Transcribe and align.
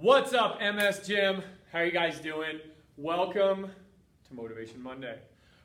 What's 0.00 0.32
up, 0.32 0.60
MS 0.62 1.06
Gym? 1.06 1.42
How 1.70 1.80
are 1.80 1.84
you 1.84 1.90
guys 1.90 2.20
doing? 2.20 2.58
Welcome 2.96 3.70
to 4.26 4.34
Motivation 4.34 4.82
Monday. 4.82 5.18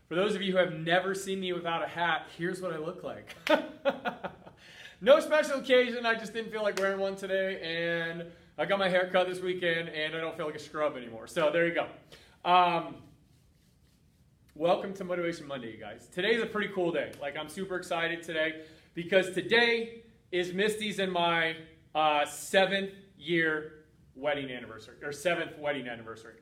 For 0.10 0.16
those 0.16 0.36
of 0.36 0.42
you 0.42 0.52
who 0.52 0.58
have 0.58 0.74
never 0.74 1.16
seen 1.16 1.40
me 1.40 1.54
without 1.54 1.82
a 1.82 1.88
hat, 1.88 2.28
here's 2.38 2.62
what 2.62 2.74
I 2.74 2.78
look 2.78 3.02
like. 3.02 3.34
no 5.02 5.22
special 5.22 5.60
occasion, 5.60 6.06
I 6.06 6.16
just 6.16 6.34
didn't 6.34 6.52
feel 6.52 6.64
like 6.64 6.78
wearing 6.80 7.00
one 7.00 7.16
today, 7.16 7.62
and 7.64 8.26
I 8.58 8.66
got 8.66 8.78
my 8.78 8.90
hair 8.90 9.10
cut 9.10 9.30
this 9.30 9.40
weekend, 9.40 9.88
and 9.88 10.14
I 10.14 10.20
don't 10.20 10.36
feel 10.36 10.48
like 10.48 10.56
a 10.56 10.60
scrub 10.60 10.98
anymore. 10.98 11.28
So 11.28 11.50
there 11.50 11.66
you 11.66 11.74
go. 11.74 11.88
Um, 12.44 12.96
welcome 14.54 14.94
to 14.96 15.06
Motivation 15.06 15.48
Monday, 15.48 15.72
you 15.72 15.80
guys. 15.80 16.10
Today's 16.14 16.44
a 16.44 16.46
pretty 16.46 16.74
cool 16.76 16.92
day. 16.92 17.14
Like, 17.22 17.38
I'm 17.38 17.48
super 17.48 17.78
excited 17.78 18.22
today 18.22 18.66
because 18.96 19.32
today 19.32 20.02
is 20.34 20.54
Misty's 20.54 21.00
and 21.00 21.14
my 21.14 21.56
uh, 21.96 22.26
seventh 22.26 22.92
year 23.18 23.75
wedding 24.16 24.50
anniversary 24.50 24.96
or 25.04 25.12
seventh 25.12 25.58
wedding 25.60 25.88
anniversary, 25.88 26.36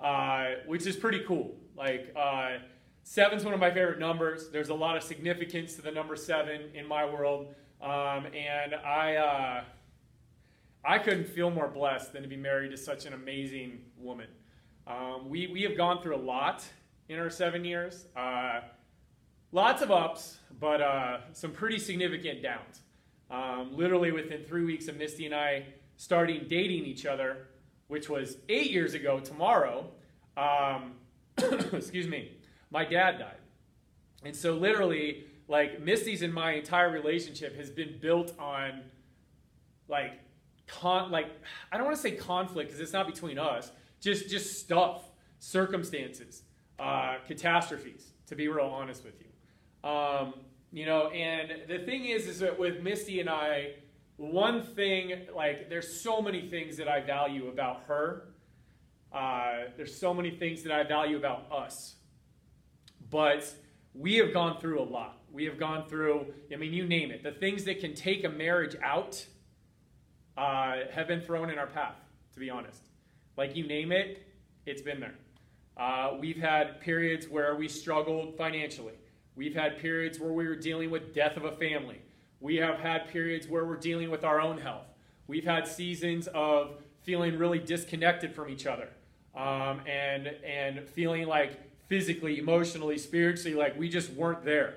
uh, 0.00 0.46
which 0.66 0.86
is 0.86 0.96
pretty 0.96 1.20
cool. 1.20 1.54
Like 1.76 2.12
uh, 2.16 2.58
seven's 3.02 3.44
one 3.44 3.54
of 3.54 3.60
my 3.60 3.70
favorite 3.70 3.98
numbers. 3.98 4.50
There's 4.50 4.68
a 4.70 4.74
lot 4.74 4.96
of 4.96 5.02
significance 5.02 5.74
to 5.76 5.82
the 5.82 5.90
number 5.90 6.16
seven 6.16 6.70
in 6.74 6.86
my 6.86 7.04
world, 7.04 7.54
um, 7.80 8.26
and 8.34 8.74
I 8.74 9.16
uh, 9.16 9.64
I 10.84 10.98
couldn't 10.98 11.28
feel 11.28 11.50
more 11.50 11.68
blessed 11.68 12.12
than 12.12 12.22
to 12.22 12.28
be 12.28 12.36
married 12.36 12.70
to 12.72 12.76
such 12.76 13.06
an 13.06 13.12
amazing 13.12 13.80
woman. 13.96 14.28
Um, 14.86 15.28
we 15.28 15.46
we 15.46 15.62
have 15.62 15.76
gone 15.76 16.02
through 16.02 16.16
a 16.16 16.24
lot 16.24 16.64
in 17.08 17.18
our 17.18 17.30
seven 17.30 17.64
years. 17.64 18.06
Uh, 18.16 18.60
lots 19.52 19.82
of 19.82 19.90
ups, 19.90 20.38
but 20.58 20.80
uh, 20.80 21.18
some 21.32 21.52
pretty 21.52 21.78
significant 21.78 22.42
downs. 22.42 22.80
Um, 23.30 23.74
literally 23.74 24.12
within 24.12 24.44
three 24.44 24.64
weeks 24.64 24.88
of 24.88 24.96
Misty 24.96 25.24
and 25.24 25.34
I 25.34 25.64
starting 26.02 26.46
dating 26.48 26.84
each 26.84 27.06
other, 27.06 27.46
which 27.86 28.08
was 28.08 28.38
eight 28.48 28.72
years 28.72 28.92
ago 28.92 29.20
tomorrow, 29.20 29.88
um, 30.36 30.94
excuse 31.72 32.08
me, 32.08 32.36
my 32.72 32.84
dad 32.84 33.20
died. 33.20 33.36
And 34.24 34.34
so, 34.34 34.54
literally, 34.54 35.26
like 35.46 35.80
Misty's 35.80 36.22
and 36.22 36.34
my 36.34 36.54
entire 36.54 36.90
relationship 36.90 37.56
has 37.56 37.70
been 37.70 37.98
built 38.00 38.36
on, 38.36 38.80
like, 39.86 40.14
con, 40.66 41.12
like 41.12 41.28
I 41.70 41.76
don't 41.76 41.86
want 41.86 41.96
to 41.96 42.02
say 42.02 42.16
conflict 42.16 42.70
because 42.70 42.80
it's 42.80 42.92
not 42.92 43.06
between 43.06 43.38
us, 43.38 43.70
just 44.00 44.28
just 44.28 44.58
stuff, 44.58 45.04
circumstances, 45.38 46.42
uh, 46.80 47.18
catastrophes. 47.28 48.08
To 48.26 48.34
be 48.34 48.48
real 48.48 48.66
honest 48.66 49.04
with 49.04 49.14
you, 49.20 49.88
um, 49.88 50.34
you 50.72 50.84
know. 50.84 51.10
And 51.10 51.68
the 51.68 51.78
thing 51.78 52.06
is, 52.06 52.26
is 52.26 52.40
that 52.40 52.58
with 52.58 52.82
Misty 52.82 53.20
and 53.20 53.30
I, 53.30 53.74
one 54.16 54.62
thing, 54.62 55.26
like, 55.34 55.68
there's 55.68 56.00
so 56.00 56.20
many 56.20 56.48
things 56.48 56.76
that 56.76 56.88
I 56.88 57.00
value 57.00 57.48
about 57.48 57.82
her. 57.86 58.28
Uh, 59.12 59.64
there's 59.76 59.96
so 59.96 60.14
many 60.14 60.30
things 60.30 60.62
that 60.62 60.72
I 60.72 60.84
value 60.84 61.16
about 61.16 61.50
us. 61.52 61.96
But 63.10 63.52
we 63.94 64.16
have 64.16 64.32
gone 64.32 64.58
through 64.60 64.80
a 64.80 64.84
lot. 64.84 65.18
We 65.30 65.44
have 65.44 65.58
gone 65.58 65.86
through, 65.88 66.26
I 66.52 66.56
mean, 66.56 66.72
you 66.72 66.86
name 66.86 67.10
it. 67.10 67.22
The 67.22 67.32
things 67.32 67.64
that 67.64 67.80
can 67.80 67.94
take 67.94 68.24
a 68.24 68.28
marriage 68.28 68.76
out 68.82 69.24
uh, 70.36 70.80
have 70.92 71.08
been 71.08 71.20
thrown 71.20 71.50
in 71.50 71.58
our 71.58 71.66
path, 71.66 71.96
to 72.34 72.40
be 72.40 72.48
honest. 72.48 72.82
Like, 73.36 73.56
you 73.56 73.66
name 73.66 73.92
it, 73.92 74.26
it's 74.66 74.82
been 74.82 75.00
there. 75.00 75.14
Uh, 75.76 76.16
we've 76.20 76.36
had 76.36 76.80
periods 76.80 77.28
where 77.28 77.56
we 77.56 77.66
struggled 77.68 78.36
financially. 78.36 78.94
We've 79.36 79.54
had 79.54 79.78
periods 79.78 80.20
where 80.20 80.32
we 80.32 80.46
were 80.46 80.56
dealing 80.56 80.90
with 80.90 81.14
death 81.14 81.36
of 81.36 81.44
a 81.44 81.52
family. 81.52 82.00
We 82.42 82.56
have 82.56 82.80
had 82.80 83.08
periods 83.08 83.46
where 83.46 83.64
we're 83.64 83.76
dealing 83.76 84.10
with 84.10 84.24
our 84.24 84.40
own 84.40 84.58
health. 84.58 84.88
We've 85.28 85.44
had 85.44 85.68
seasons 85.68 86.26
of 86.34 86.72
feeling 87.04 87.38
really 87.38 87.60
disconnected 87.60 88.34
from 88.34 88.48
each 88.48 88.66
other 88.66 88.88
um, 89.36 89.80
and, 89.86 90.26
and 90.44 90.88
feeling 90.88 91.28
like 91.28 91.52
physically, 91.88 92.40
emotionally, 92.40 92.98
spiritually, 92.98 93.56
like 93.56 93.78
we 93.78 93.88
just 93.88 94.10
weren't 94.14 94.44
there. 94.44 94.74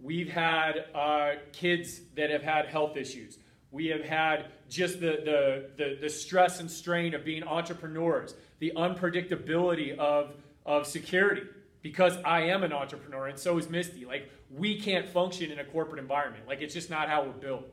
We've 0.00 0.30
had 0.30 0.86
uh, 0.94 1.32
kids 1.52 2.00
that 2.16 2.30
have 2.30 2.42
had 2.42 2.66
health 2.66 2.96
issues. 2.96 3.36
We 3.70 3.88
have 3.88 4.02
had 4.02 4.46
just 4.70 4.98
the, 4.98 5.20
the, 5.24 5.70
the, 5.76 5.98
the, 6.00 6.08
stress 6.08 6.58
and 6.60 6.70
strain 6.70 7.12
of 7.12 7.22
being 7.22 7.42
entrepreneurs, 7.42 8.34
the 8.60 8.72
unpredictability 8.74 9.98
of, 9.98 10.32
of 10.64 10.86
security 10.86 11.42
because 11.82 12.16
I 12.24 12.42
am 12.42 12.64
an 12.64 12.72
entrepreneur 12.72 13.26
and 13.26 13.38
so 13.38 13.58
is 13.58 13.68
Misty. 13.68 14.06
Like, 14.06 14.30
we 14.50 14.80
can't 14.80 15.08
function 15.08 15.50
in 15.50 15.58
a 15.58 15.64
corporate 15.64 16.00
environment. 16.00 16.46
Like, 16.46 16.62
it's 16.62 16.74
just 16.74 16.90
not 16.90 17.08
how 17.08 17.24
we're 17.24 17.32
built. 17.32 17.64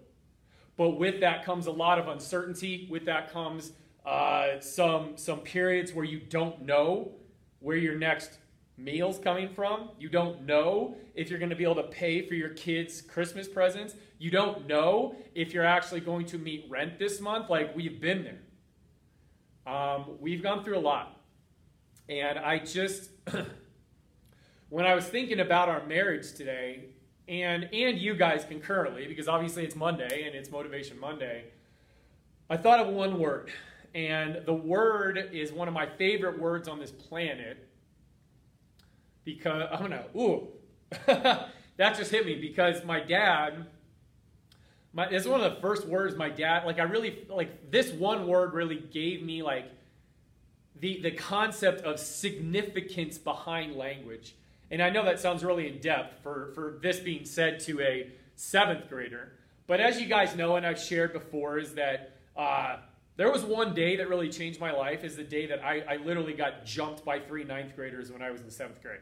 But 0.78 0.92
with 0.92 1.22
that 1.22 1.46
comes 1.46 1.68
a 1.68 1.72
lot 1.72 2.00
of 2.00 2.08
uncertainty. 2.08 2.88
With 2.90 3.06
that 3.06 3.32
comes 3.32 3.72
uh, 4.06 4.60
some, 4.60 5.18
some 5.18 5.40
periods 5.40 5.94
where 5.94 6.06
you 6.06 6.20
don't 6.20 6.64
know 6.64 7.12
where 7.60 7.78
your 7.78 7.96
next 7.96 8.38
meal's 8.78 9.18
coming 9.18 9.50
from. 9.50 9.90
You 9.98 10.10
don't 10.10 10.46
know 10.46 10.98
if 11.16 11.30
you're 11.30 11.40
going 11.40 11.50
to 11.50 11.56
be 11.56 11.64
able 11.64 11.76
to 11.76 11.84
pay 11.84 12.28
for 12.28 12.34
your 12.34 12.50
kids' 12.50 13.02
Christmas 13.02 13.48
presents. 13.48 13.96
You 14.20 14.32
don't 14.32 14.68
know 14.68 15.16
if 15.34 15.54
you're 15.54 15.66
actually 15.66 16.02
going 16.02 16.26
to 16.28 16.38
meet 16.38 16.66
rent 16.70 17.00
this 17.00 17.22
month. 17.22 17.50
Like, 17.50 17.76
we've 17.76 18.02
been 18.02 18.24
there. 18.24 19.74
Um, 19.74 20.18
we've 20.20 20.44
gone 20.44 20.64
through 20.64 20.78
a 20.78 20.80
lot. 20.80 21.22
And 22.10 22.38
I 22.38 22.60
just. 22.60 23.10
when 24.76 24.86
I 24.86 24.94
was 24.94 25.06
thinking 25.06 25.40
about 25.40 25.70
our 25.70 25.86
marriage 25.86 26.34
today, 26.34 26.88
and 27.30 27.70
and 27.72 27.98
you 27.98 28.14
guys 28.14 28.44
concurrently, 28.44 29.08
because 29.08 29.30
obviously 29.30 29.64
it's 29.64 29.74
Monday 29.74 30.24
and 30.28 30.36
it's 30.36 30.52
Motivation 30.52 31.00
Monday, 31.00 31.46
I 32.50 32.58
thought 32.58 32.82
of 32.82 32.88
one 32.88 33.18
word, 33.18 33.54
and 33.94 34.46
the 34.46 34.54
word 34.54 35.30
is 35.32 35.54
one 35.54 35.70
of 35.70 35.74
my 35.74 35.86
favorite 35.86 36.38
words 36.38 36.68
on 36.68 36.78
this 36.78 36.92
planet. 36.92 37.70
Because 39.24 39.66
I'm 39.72 39.80
gonna 39.80 40.04
ooh, 40.14 40.50
that 41.06 41.52
just 41.80 42.12
hit 42.12 42.26
me 42.26 42.36
because 42.36 42.84
my 42.84 43.00
dad. 43.00 43.68
My, 44.92 45.08
it's 45.08 45.26
one 45.26 45.40
of 45.40 45.54
the 45.54 45.62
first 45.62 45.86
words 45.88 46.16
my 46.16 46.30
dad 46.30 46.66
like 46.66 46.80
i 46.80 46.84
really 46.84 47.26
like 47.28 47.70
this 47.70 47.92
one 47.92 48.28
word 48.28 48.54
really 48.54 48.78
gave 48.78 49.22
me 49.22 49.44
like 49.44 49.70
the 50.80 51.02
the 51.02 51.12
concept 51.12 51.82
of 51.82 52.00
significance 52.00 53.18
behind 53.18 53.76
language 53.76 54.36
and 54.72 54.82
I 54.82 54.90
know 54.90 55.06
that 55.06 55.20
sounds 55.20 55.44
really 55.44 55.68
in 55.68 55.80
depth 55.80 56.22
for, 56.24 56.52
for 56.56 56.80
this 56.82 57.00
being 57.00 57.26
said 57.26 57.60
to 57.62 57.82
a 57.82 58.12
seventh 58.36 58.90
grader. 58.90 59.34
But 59.68 59.80
as 59.80 60.00
you 60.00 60.08
guys 60.08 60.36
know, 60.36 60.56
and 60.56 60.66
I've 60.66 60.80
shared 60.80 61.14
before, 61.14 61.58
is 61.58 61.74
that 61.74 62.18
uh, 62.36 62.78
there 63.18 63.32
was 63.32 63.44
one 63.44 63.74
day 63.74 63.96
that 63.96 64.10
really 64.10 64.30
changed 64.30 64.60
my 64.60 64.72
life. 64.72 65.04
Is 65.04 65.16
the 65.16 65.24
day 65.24 65.48
that 65.48 65.64
I, 65.64 65.84
I 65.88 65.96
literally 65.98 66.34
got 66.34 66.66
jumped 66.66 67.06
by 67.06 67.20
three 67.20 67.44
ninth 67.44 67.76
graders 67.76 68.12
when 68.12 68.22
I 68.22 68.32
was 68.32 68.42
in 68.42 68.50
seventh 68.52 68.82
grade. 68.82 69.00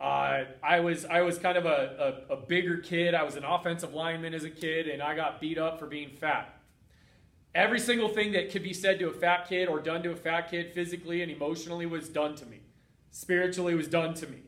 Uh, 0.00 0.44
I 0.62 0.80
was 0.80 1.06
I 1.06 1.22
was 1.22 1.38
kind 1.38 1.56
of 1.56 1.64
a, 1.64 2.24
a, 2.28 2.34
a 2.34 2.36
bigger 2.36 2.78
kid. 2.78 3.14
I 3.14 3.22
was 3.22 3.36
an 3.36 3.44
offensive 3.44 3.94
lineman 3.94 4.34
as 4.34 4.44
a 4.44 4.50
kid, 4.50 4.88
and 4.88 5.02
I 5.02 5.16
got 5.16 5.40
beat 5.40 5.58
up 5.58 5.78
for 5.78 5.86
being 5.86 6.10
fat. 6.10 6.52
Every 7.54 7.80
single 7.80 8.10
thing 8.10 8.32
that 8.32 8.50
could 8.50 8.62
be 8.62 8.74
said 8.74 8.98
to 8.98 9.08
a 9.08 9.12
fat 9.12 9.48
kid 9.48 9.68
or 9.68 9.80
done 9.80 10.02
to 10.02 10.10
a 10.10 10.16
fat 10.16 10.50
kid 10.50 10.74
physically 10.74 11.22
and 11.22 11.32
emotionally 11.32 11.86
was 11.86 12.10
done 12.10 12.34
to 12.36 12.44
me. 12.44 12.60
Spiritually 13.10 13.74
was 13.74 13.88
done 13.88 14.12
to 14.14 14.26
me. 14.26 14.42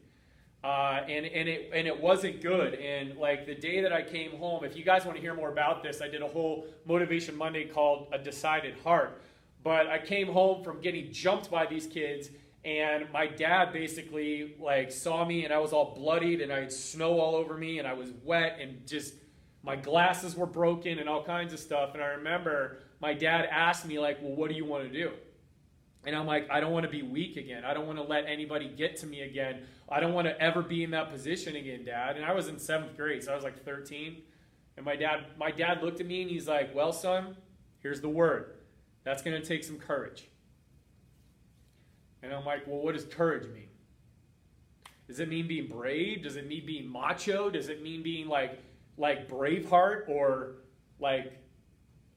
Uh, 0.64 1.02
and 1.08 1.24
and 1.24 1.48
it 1.48 1.70
and 1.72 1.86
it 1.86 2.00
wasn't 2.00 2.41
good. 2.42 2.74
And 2.74 3.16
like 3.16 3.46
the 3.46 3.54
day 3.54 3.80
that 3.80 3.92
I 3.92 4.02
came 4.02 4.32
home, 4.32 4.64
if 4.64 4.76
you 4.76 4.84
guys 4.84 5.04
want 5.04 5.16
to 5.16 5.22
hear 5.22 5.34
more 5.34 5.52
about 5.52 5.84
this, 5.84 6.02
I 6.02 6.08
did 6.08 6.20
a 6.20 6.26
whole 6.26 6.66
motivation 6.84 7.36
Monday 7.36 7.64
called 7.64 8.08
"A 8.12 8.19
Decided 8.19 8.76
Heart." 8.80 9.22
But 9.62 9.86
I 9.86 9.98
came 9.98 10.26
home 10.26 10.64
from 10.64 10.80
getting 10.80 11.12
jumped 11.12 11.48
by 11.48 11.66
these 11.66 11.86
kids, 11.86 12.30
and 12.64 13.10
my 13.12 13.28
dad 13.28 13.72
basically 13.72 14.56
like 14.58 14.91
saw 14.91 15.24
me, 15.24 15.44
and 15.44 15.54
I 15.54 15.58
was 15.58 15.72
all 15.72 15.94
bloodied, 15.94 16.41
and 16.41 16.52
I 16.52 16.60
had 16.60 16.72
snow 16.72 17.20
all 17.20 17.36
over 17.36 17.56
me, 17.56 17.78
and 17.78 17.86
I 17.86 17.92
was 17.92 18.10
wet, 18.25 18.58
and 18.60 18.84
just 18.84 19.14
my 19.62 19.76
glasses 19.76 20.34
were 20.34 20.46
broken, 20.46 20.98
and 20.98 21.08
all 21.08 21.22
kinds 21.22 21.52
of 21.52 21.60
stuff. 21.60 21.94
And 21.94 22.02
I 22.02 22.08
remember 22.08 22.78
my 23.00 23.14
dad 23.14 23.46
asked 23.48 23.87
me 23.87 24.00
like, 24.00 24.20
"Well, 24.20 24.34
what 24.34 24.50
do 24.50 24.56
you 24.56 24.64
want 24.64 24.90
to 24.90 24.90
do?" 24.90 25.12
And 26.05 26.16
I'm 26.16 26.26
like, 26.26 26.49
I 26.50 26.60
don't 26.60 26.72
want 26.72 26.84
to 26.84 26.90
be 26.90 27.02
weak 27.02 27.37
again. 27.37 27.64
I 27.64 27.75
don't 27.75 27.87
want 27.87 27.99
to 27.99 28.05
let 28.05 28.25
anybody 28.26 28.69
get 28.69 28.96
to 28.99 29.06
me 29.06 29.22
again. 29.22 29.66
I 29.90 30.00
don't 30.00 30.12
want 30.12 30.26
to 30.26 30.40
ever 30.40 30.62
be 30.62 30.85
in 30.85 30.90
that 30.90 31.11
position 31.11 31.56
again, 31.56 31.85
Dad. 31.85 32.17
And 32.17 32.25
I 32.25 32.32
was 32.32 32.49
in 32.49 32.58
seventh 32.58 32.96
grade, 32.96 33.23
so 33.23 33.32
I 33.32 33.35
was 33.35 33.44
like 33.44 33.64
13. 33.64 34.23
And 34.76 34.85
my 34.85 34.96
dad, 34.96 35.25
my 35.38 35.50
dad 35.50 35.82
looked 35.82 36.00
at 36.00 36.06
me 36.06 36.23
and 36.23 36.31
he's 36.31 36.46
like, 36.46 36.75
Well, 36.75 36.93
son, 36.93 37.37
here's 37.81 38.00
the 38.00 38.08
word. 38.08 38.55
That's 39.05 39.23
going 39.23 39.40
to 39.40 39.46
take 39.46 39.64
some 39.64 39.79
courage. 39.79 40.29
And 42.23 42.32
I'm 42.32 42.44
like, 42.44 42.67
Well, 42.67 42.79
what 42.79 42.94
does 42.94 43.05
courage 43.05 43.49
mean? 43.52 43.69
Does 45.08 45.20
it 45.20 45.29
mean 45.29 45.49
being 45.49 45.69
brave? 45.69 46.23
Does 46.23 46.37
it 46.37 46.46
mean 46.46 46.67
being 46.67 46.87
macho? 46.87 47.49
Does 47.49 47.70
it 47.70 47.82
mean 47.82 48.02
being 48.02 48.29
like 48.29 48.62
like 48.99 49.29
Braveheart 49.29 50.08
or 50.08 50.56
like 51.00 51.32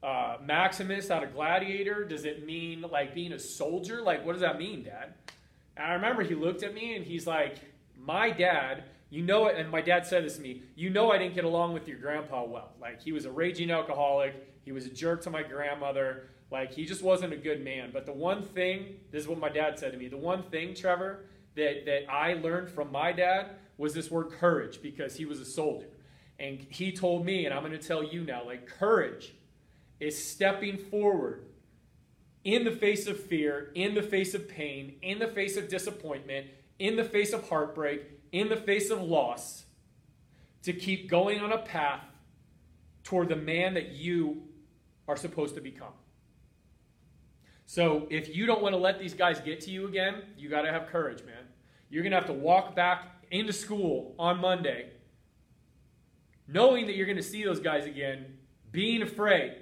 uh, 0.03 0.37
Maximus 0.43 1.09
out 1.09 1.23
of 1.23 1.33
Gladiator? 1.33 2.03
Does 2.03 2.25
it 2.25 2.45
mean 2.45 2.81
like 2.81 3.15
being 3.15 3.31
a 3.31 3.39
soldier? 3.39 4.01
Like, 4.01 4.25
what 4.25 4.33
does 4.33 4.41
that 4.41 4.59
mean, 4.59 4.83
Dad? 4.83 5.13
And 5.77 5.85
I 5.85 5.93
remember 5.93 6.23
he 6.23 6.35
looked 6.35 6.63
at 6.63 6.73
me 6.73 6.95
and 6.95 7.05
he's 7.05 7.27
like, 7.27 7.57
My 7.97 8.29
dad, 8.29 8.83
you 9.09 9.21
know 9.21 9.47
it. 9.47 9.57
And 9.57 9.69
my 9.69 9.81
dad 9.81 10.05
said 10.05 10.23
this 10.23 10.37
to 10.37 10.41
me, 10.41 10.63
You 10.75 10.89
know, 10.89 11.11
I 11.11 11.17
didn't 11.17 11.35
get 11.35 11.43
along 11.43 11.73
with 11.73 11.87
your 11.87 11.97
grandpa 11.97 12.43
well. 12.43 12.73
Like, 12.79 13.01
he 13.01 13.11
was 13.11 13.25
a 13.25 13.31
raging 13.31 13.71
alcoholic 13.71 14.35
He 14.63 14.71
was 14.71 14.85
a 14.85 14.89
jerk 14.89 15.21
to 15.23 15.29
my 15.29 15.43
grandmother. 15.43 16.27
Like, 16.51 16.73
he 16.73 16.85
just 16.85 17.01
wasn't 17.01 17.33
a 17.33 17.37
good 17.37 17.63
man. 17.63 17.91
But 17.93 18.05
the 18.05 18.13
one 18.13 18.43
thing, 18.43 18.97
this 19.11 19.23
is 19.23 19.27
what 19.27 19.39
my 19.39 19.49
dad 19.49 19.79
said 19.79 19.93
to 19.93 19.97
me 19.97 20.07
the 20.07 20.17
one 20.17 20.43
thing, 20.43 20.73
Trevor, 20.73 21.25
that, 21.55 21.85
that 21.85 22.11
I 22.11 22.33
learned 22.33 22.69
from 22.69 22.91
my 22.91 23.11
dad 23.11 23.51
was 23.77 23.93
this 23.93 24.11
word 24.11 24.31
courage 24.31 24.81
because 24.81 25.15
he 25.15 25.25
was 25.25 25.39
a 25.39 25.45
soldier. 25.45 25.87
And 26.39 26.59
he 26.69 26.91
told 26.91 27.25
me, 27.25 27.45
and 27.45 27.53
I'm 27.53 27.63
going 27.63 27.77
to 27.77 27.87
tell 27.87 28.03
you 28.03 28.23
now, 28.23 28.45
like, 28.45 28.67
courage 28.67 29.33
is 29.99 30.21
stepping 30.21 30.77
forward 30.77 31.45
in 32.43 32.63
the 32.63 32.71
face 32.71 33.07
of 33.07 33.19
fear, 33.19 33.71
in 33.75 33.93
the 33.93 34.01
face 34.01 34.33
of 34.33 34.47
pain, 34.47 34.95
in 35.01 35.19
the 35.19 35.27
face 35.27 35.57
of 35.57 35.69
disappointment, 35.69 36.47
in 36.79 36.95
the 36.95 37.03
face 37.03 37.33
of 37.33 37.47
heartbreak, 37.49 38.03
in 38.31 38.49
the 38.49 38.55
face 38.55 38.89
of 38.89 39.01
loss, 39.01 39.65
to 40.63 40.73
keep 40.73 41.09
going 41.09 41.39
on 41.39 41.51
a 41.51 41.57
path 41.59 42.03
toward 43.03 43.29
the 43.29 43.35
man 43.35 43.73
that 43.73 43.89
you 43.89 44.43
are 45.07 45.17
supposed 45.17 45.55
to 45.55 45.61
become. 45.61 45.93
So 47.65 48.07
if 48.09 48.35
you 48.35 48.45
don't 48.45 48.61
want 48.61 48.73
to 48.73 48.79
let 48.79 48.99
these 48.99 49.13
guys 49.13 49.39
get 49.39 49.61
to 49.61 49.71
you 49.71 49.87
again, 49.87 50.23
you 50.37 50.49
got 50.49 50.63
to 50.63 50.71
have 50.71 50.87
courage, 50.87 51.23
man. 51.23 51.43
You're 51.89 52.03
going 52.03 52.11
to 52.11 52.17
have 52.17 52.27
to 52.27 52.33
walk 52.33 52.75
back 52.75 53.23
into 53.31 53.53
school 53.53 54.15
on 54.19 54.39
Monday 54.39 54.91
knowing 56.51 56.87
that 56.87 56.95
you're 56.95 57.05
going 57.05 57.17
to 57.17 57.23
see 57.23 57.43
those 57.43 57.59
guys 57.59 57.85
again, 57.85 58.37
being 58.71 59.01
afraid, 59.01 59.55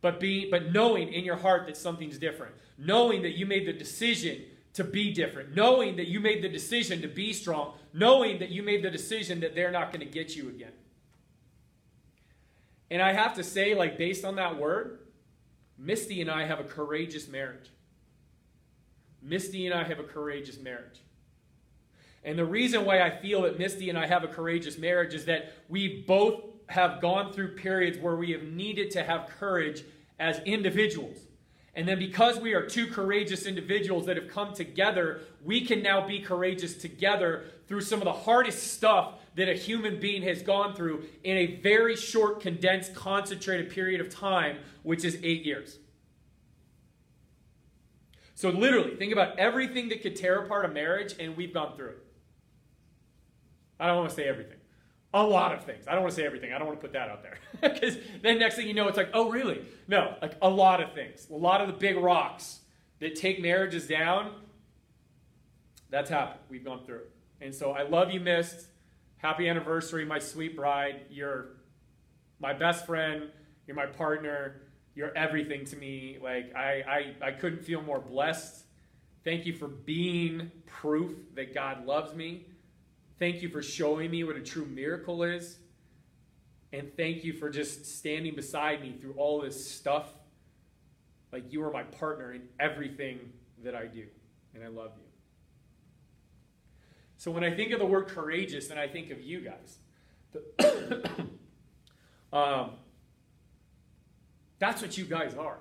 but 0.00 0.20
being 0.20 0.50
but 0.50 0.72
knowing 0.72 1.12
in 1.12 1.24
your 1.24 1.36
heart 1.36 1.66
that 1.66 1.76
something's 1.76 2.18
different. 2.18 2.54
Knowing 2.76 3.22
that 3.22 3.36
you 3.36 3.46
made 3.46 3.66
the 3.66 3.72
decision 3.72 4.42
to 4.74 4.84
be 4.84 5.12
different. 5.12 5.54
Knowing 5.56 5.96
that 5.96 6.06
you 6.06 6.20
made 6.20 6.42
the 6.42 6.48
decision 6.48 7.02
to 7.02 7.08
be 7.08 7.32
strong. 7.32 7.74
Knowing 7.92 8.38
that 8.38 8.50
you 8.50 8.62
made 8.62 8.82
the 8.82 8.90
decision 8.90 9.40
that 9.40 9.54
they're 9.54 9.72
not 9.72 9.92
going 9.92 10.06
to 10.06 10.12
get 10.12 10.36
you 10.36 10.48
again. 10.48 10.72
And 12.90 13.02
I 13.02 13.12
have 13.12 13.34
to 13.34 13.44
say, 13.44 13.74
like, 13.74 13.98
based 13.98 14.24
on 14.24 14.36
that 14.36 14.56
word, 14.58 15.00
Misty 15.76 16.20
and 16.20 16.30
I 16.30 16.44
have 16.44 16.60
a 16.60 16.64
courageous 16.64 17.28
marriage. 17.28 17.70
Misty 19.22 19.66
and 19.66 19.74
I 19.74 19.84
have 19.84 19.98
a 19.98 20.04
courageous 20.04 20.58
marriage. 20.58 21.00
And 22.24 22.38
the 22.38 22.44
reason 22.44 22.84
why 22.84 23.00
I 23.00 23.10
feel 23.10 23.42
that 23.42 23.58
Misty 23.58 23.88
and 23.88 23.98
I 23.98 24.06
have 24.06 24.24
a 24.24 24.28
courageous 24.28 24.78
marriage 24.78 25.14
is 25.14 25.26
that 25.26 25.52
we 25.68 26.02
both 26.06 26.42
have 26.68 27.00
gone 27.00 27.32
through 27.32 27.54
periods 27.56 27.98
where 27.98 28.16
we 28.16 28.30
have 28.30 28.42
needed 28.42 28.90
to 28.92 29.02
have 29.02 29.28
courage 29.38 29.84
as 30.18 30.38
individuals. 30.40 31.18
And 31.74 31.86
then 31.86 31.98
because 31.98 32.40
we 32.40 32.54
are 32.54 32.66
two 32.66 32.88
courageous 32.88 33.46
individuals 33.46 34.06
that 34.06 34.16
have 34.16 34.28
come 34.28 34.52
together, 34.52 35.20
we 35.44 35.60
can 35.64 35.82
now 35.82 36.06
be 36.06 36.20
courageous 36.20 36.76
together 36.76 37.44
through 37.68 37.82
some 37.82 38.00
of 38.00 38.04
the 38.04 38.12
hardest 38.12 38.74
stuff 38.74 39.14
that 39.36 39.48
a 39.48 39.54
human 39.54 40.00
being 40.00 40.22
has 40.22 40.42
gone 40.42 40.74
through 40.74 41.04
in 41.22 41.36
a 41.36 41.56
very 41.56 41.94
short, 41.94 42.40
condensed, 42.40 42.94
concentrated 42.94 43.70
period 43.70 44.00
of 44.00 44.12
time, 44.12 44.58
which 44.82 45.04
is 45.04 45.18
eight 45.22 45.44
years. 45.44 45.78
So, 48.34 48.50
literally, 48.50 48.96
think 48.96 49.12
about 49.12 49.38
everything 49.38 49.88
that 49.90 50.02
could 50.02 50.16
tear 50.16 50.42
apart 50.42 50.64
a 50.64 50.68
marriage, 50.68 51.14
and 51.18 51.36
we've 51.36 51.52
gone 51.52 51.76
through 51.76 51.90
it. 51.90 52.06
I 53.80 53.86
don't 53.86 53.96
want 53.96 54.10
to 54.10 54.14
say 54.16 54.24
everything. 54.24 54.57
A 55.14 55.22
lot 55.22 55.54
of 55.54 55.64
things. 55.64 55.86
I 55.88 55.92
don't 55.92 56.02
want 56.02 56.14
to 56.14 56.20
say 56.20 56.26
everything. 56.26 56.52
I 56.52 56.58
don't 56.58 56.66
want 56.66 56.78
to 56.78 56.86
put 56.86 56.92
that 56.92 57.08
out 57.08 57.22
there. 57.22 57.38
Because 57.60 57.96
then 58.22 58.38
next 58.38 58.56
thing 58.56 58.68
you 58.68 58.74
know, 58.74 58.88
it's 58.88 58.96
like, 58.96 59.10
oh, 59.14 59.30
really? 59.30 59.62
No, 59.88 60.14
like 60.20 60.36
a 60.42 60.48
lot 60.48 60.82
of 60.82 60.92
things. 60.92 61.26
A 61.30 61.34
lot 61.34 61.60
of 61.60 61.66
the 61.66 61.72
big 61.72 61.96
rocks 61.96 62.60
that 63.00 63.16
take 63.16 63.40
marriages 63.40 63.86
down, 63.86 64.32
that's 65.90 66.10
happened. 66.10 66.40
We've 66.48 66.64
gone 66.64 66.84
through 66.84 66.98
it. 66.98 67.10
And 67.40 67.54
so 67.54 67.72
I 67.72 67.82
love 67.82 68.10
you, 68.10 68.20
Mist. 68.20 68.66
Happy 69.16 69.48
anniversary, 69.48 70.04
my 70.04 70.18
sweet 70.18 70.54
bride. 70.54 71.00
You're 71.10 71.56
my 72.38 72.52
best 72.52 72.86
friend. 72.86 73.30
You're 73.66 73.76
my 73.76 73.86
partner. 73.86 74.62
You're 74.94 75.16
everything 75.16 75.64
to 75.66 75.76
me. 75.76 76.18
Like, 76.22 76.54
I, 76.54 77.14
I, 77.22 77.28
I 77.28 77.30
couldn't 77.32 77.64
feel 77.64 77.82
more 77.82 78.00
blessed. 78.00 78.64
Thank 79.24 79.46
you 79.46 79.52
for 79.52 79.68
being 79.68 80.50
proof 80.66 81.14
that 81.34 81.54
God 81.54 81.86
loves 81.86 82.14
me. 82.14 82.46
Thank 83.18 83.42
you 83.42 83.48
for 83.48 83.62
showing 83.62 84.10
me 84.10 84.22
what 84.22 84.36
a 84.36 84.40
true 84.40 84.64
miracle 84.64 85.24
is. 85.24 85.58
And 86.72 86.94
thank 86.96 87.24
you 87.24 87.32
for 87.32 87.50
just 87.50 87.86
standing 87.86 88.34
beside 88.34 88.80
me 88.80 88.92
through 89.00 89.14
all 89.16 89.40
this 89.40 89.68
stuff. 89.68 90.12
Like 91.32 91.52
you 91.52 91.64
are 91.64 91.72
my 91.72 91.82
partner 91.82 92.32
in 92.32 92.42
everything 92.60 93.18
that 93.64 93.74
I 93.74 93.86
do. 93.86 94.06
And 94.54 94.62
I 94.62 94.68
love 94.68 94.92
you. 94.96 95.04
So 97.16 97.32
when 97.32 97.42
I 97.42 97.50
think 97.50 97.72
of 97.72 97.80
the 97.80 97.86
word 97.86 98.06
courageous, 98.06 98.70
and 98.70 98.78
I 98.78 98.86
think 98.86 99.10
of 99.10 99.20
you 99.20 99.40
guys, 99.40 99.78
um, 102.32 102.70
that's 104.60 104.80
what 104.80 104.96
you 104.96 105.04
guys 105.04 105.34
are. 105.34 105.58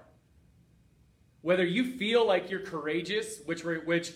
Whether 1.42 1.65
you 1.65 1.98
feel 1.98 2.27
like 2.27 2.51
you're 2.51 2.60
courageous, 2.60 3.39
which, 3.45 3.63
which 3.63 4.13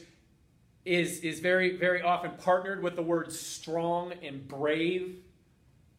is, 0.86 1.20
is 1.20 1.40
very, 1.40 1.78
very 1.78 2.02
often 2.02 2.32
partnered 2.38 2.82
with 2.82 2.96
the 2.96 3.02
words 3.02 3.40
strong 3.40 4.14
and 4.24 4.48
brave, 4.48 5.18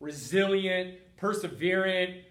resilient, 0.00 0.99
perseverant, 1.20 2.23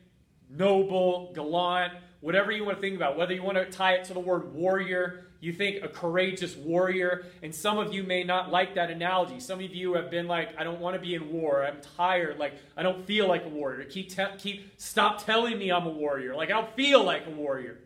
noble, 0.49 1.31
gallant, 1.33 1.93
whatever 2.19 2.51
you 2.51 2.65
want 2.65 2.77
to 2.77 2.81
think 2.81 2.95
about. 2.95 3.17
Whether 3.17 3.33
you 3.33 3.43
want 3.43 3.57
to 3.57 3.65
tie 3.65 3.93
it 3.93 4.05
to 4.05 4.13
the 4.13 4.19
word 4.19 4.53
warrior, 4.53 5.27
you 5.39 5.53
think 5.53 5.83
a 5.83 5.87
courageous 5.87 6.55
warrior. 6.55 7.25
And 7.41 7.53
some 7.53 7.77
of 7.77 7.93
you 7.93 8.03
may 8.03 8.23
not 8.23 8.51
like 8.51 8.75
that 8.75 8.91
analogy. 8.91 9.39
Some 9.39 9.59
of 9.59 9.73
you 9.73 9.93
have 9.93 10.11
been 10.11 10.27
like, 10.27 10.49
I 10.57 10.63
don't 10.63 10.79
want 10.79 10.95
to 10.95 11.01
be 11.01 11.15
in 11.15 11.31
war. 11.31 11.65
I'm 11.65 11.81
tired. 11.97 12.37
Like, 12.37 12.53
I 12.77 12.83
don't 12.83 13.05
feel 13.05 13.27
like 13.27 13.45
a 13.45 13.49
warrior. 13.49 13.85
Keep, 13.85 14.09
te- 14.09 14.37
keep, 14.37 14.79
stop 14.79 15.25
telling 15.25 15.57
me 15.57 15.71
I'm 15.71 15.87
a 15.87 15.91
warrior. 15.91 16.35
Like, 16.35 16.49
I 16.49 16.53
don't 16.53 16.75
feel 16.75 17.03
like 17.03 17.25
a 17.27 17.31
warrior. 17.31 17.79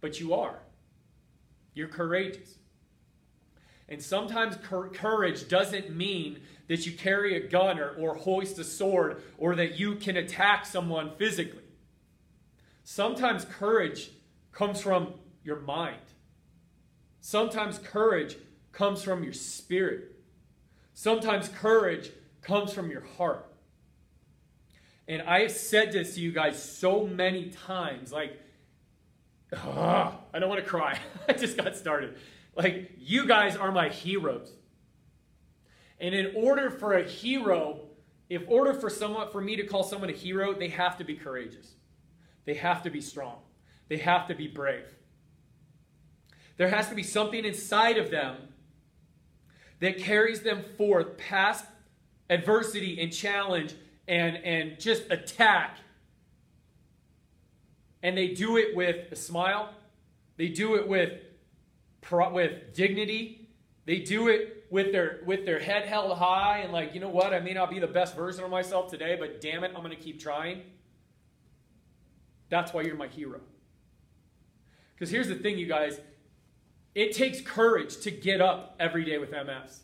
But 0.00 0.18
you 0.20 0.34
are. 0.34 0.58
You're 1.74 1.88
courageous. 1.88 2.58
And 3.92 4.02
sometimes 4.02 4.56
courage 4.56 5.48
doesn't 5.48 5.94
mean 5.94 6.40
that 6.68 6.86
you 6.86 6.92
carry 6.92 7.36
a 7.36 7.46
gun 7.46 7.78
or, 7.78 7.90
or 7.90 8.14
hoist 8.14 8.58
a 8.58 8.64
sword 8.64 9.22
or 9.36 9.54
that 9.56 9.78
you 9.78 9.96
can 9.96 10.16
attack 10.16 10.64
someone 10.64 11.10
physically. 11.18 11.60
Sometimes 12.84 13.44
courage 13.44 14.10
comes 14.50 14.80
from 14.80 15.12
your 15.44 15.60
mind. 15.60 16.00
Sometimes 17.20 17.78
courage 17.78 18.38
comes 18.72 19.02
from 19.02 19.22
your 19.22 19.34
spirit. 19.34 20.16
Sometimes 20.94 21.50
courage 21.50 22.12
comes 22.40 22.72
from 22.72 22.90
your 22.90 23.04
heart. 23.18 23.46
And 25.06 25.20
I 25.20 25.40
have 25.40 25.52
said 25.52 25.92
this 25.92 26.14
to 26.14 26.20
you 26.22 26.32
guys 26.32 26.62
so 26.62 27.06
many 27.06 27.50
times. 27.50 28.10
Like, 28.10 28.40
ugh, 29.52 30.14
I 30.32 30.38
don't 30.38 30.48
want 30.48 30.64
to 30.64 30.66
cry. 30.66 30.98
I 31.28 31.34
just 31.34 31.58
got 31.58 31.76
started. 31.76 32.16
Like, 32.54 32.92
you 32.98 33.26
guys 33.26 33.56
are 33.56 33.72
my 33.72 33.88
heroes. 33.88 34.52
And 35.98 36.14
in 36.14 36.32
order 36.34 36.70
for 36.70 36.94
a 36.94 37.04
hero, 37.04 37.80
in 38.28 38.44
order 38.48 38.74
for 38.74 38.90
someone 38.90 39.30
for 39.30 39.40
me 39.40 39.56
to 39.56 39.64
call 39.64 39.84
someone 39.84 40.10
a 40.10 40.14
hero, 40.14 40.52
they 40.52 40.68
have 40.68 40.98
to 40.98 41.04
be 41.04 41.14
courageous. 41.14 41.74
They 42.44 42.54
have 42.54 42.82
to 42.82 42.90
be 42.90 43.00
strong. 43.00 43.38
They 43.88 43.98
have 43.98 44.26
to 44.28 44.34
be 44.34 44.48
brave. 44.48 44.86
There 46.56 46.68
has 46.68 46.88
to 46.88 46.94
be 46.94 47.02
something 47.02 47.44
inside 47.44 47.98
of 47.98 48.10
them 48.10 48.36
that 49.80 49.98
carries 49.98 50.42
them 50.42 50.62
forth 50.76 51.18
past 51.18 51.64
adversity 52.30 53.00
and 53.00 53.12
challenge 53.12 53.74
and, 54.08 54.36
and 54.38 54.78
just 54.78 55.10
attack. 55.10 55.78
And 58.02 58.16
they 58.16 58.28
do 58.28 58.56
it 58.56 58.74
with 58.74 59.12
a 59.12 59.16
smile. 59.16 59.72
They 60.36 60.48
do 60.48 60.76
it 60.76 60.88
with 60.88 61.12
with 62.10 62.74
dignity. 62.74 63.48
They 63.84 63.98
do 63.98 64.28
it 64.28 64.66
with 64.70 64.92
their 64.92 65.20
with 65.26 65.44
their 65.44 65.58
head 65.58 65.86
held 65.86 66.16
high 66.16 66.58
and 66.58 66.72
like, 66.72 66.94
you 66.94 67.00
know 67.00 67.08
what? 67.08 67.34
I 67.34 67.40
may 67.40 67.52
not 67.52 67.70
be 67.70 67.78
the 67.78 67.86
best 67.86 68.16
version 68.16 68.44
of 68.44 68.50
myself 68.50 68.90
today, 68.90 69.16
but 69.18 69.40
damn 69.40 69.64
it, 69.64 69.72
I'm 69.74 69.82
going 69.82 69.96
to 69.96 70.02
keep 70.02 70.20
trying. 70.20 70.62
That's 72.48 72.72
why 72.72 72.82
you're 72.82 72.96
my 72.96 73.08
hero. 73.08 73.40
Because 74.94 75.10
here's 75.10 75.28
the 75.28 75.34
thing, 75.34 75.58
you 75.58 75.66
guys. 75.66 76.00
It 76.94 77.12
takes 77.12 77.40
courage 77.40 77.98
to 78.00 78.10
get 78.10 78.40
up 78.40 78.76
every 78.78 79.04
day 79.04 79.18
with 79.18 79.30
MS. 79.30 79.80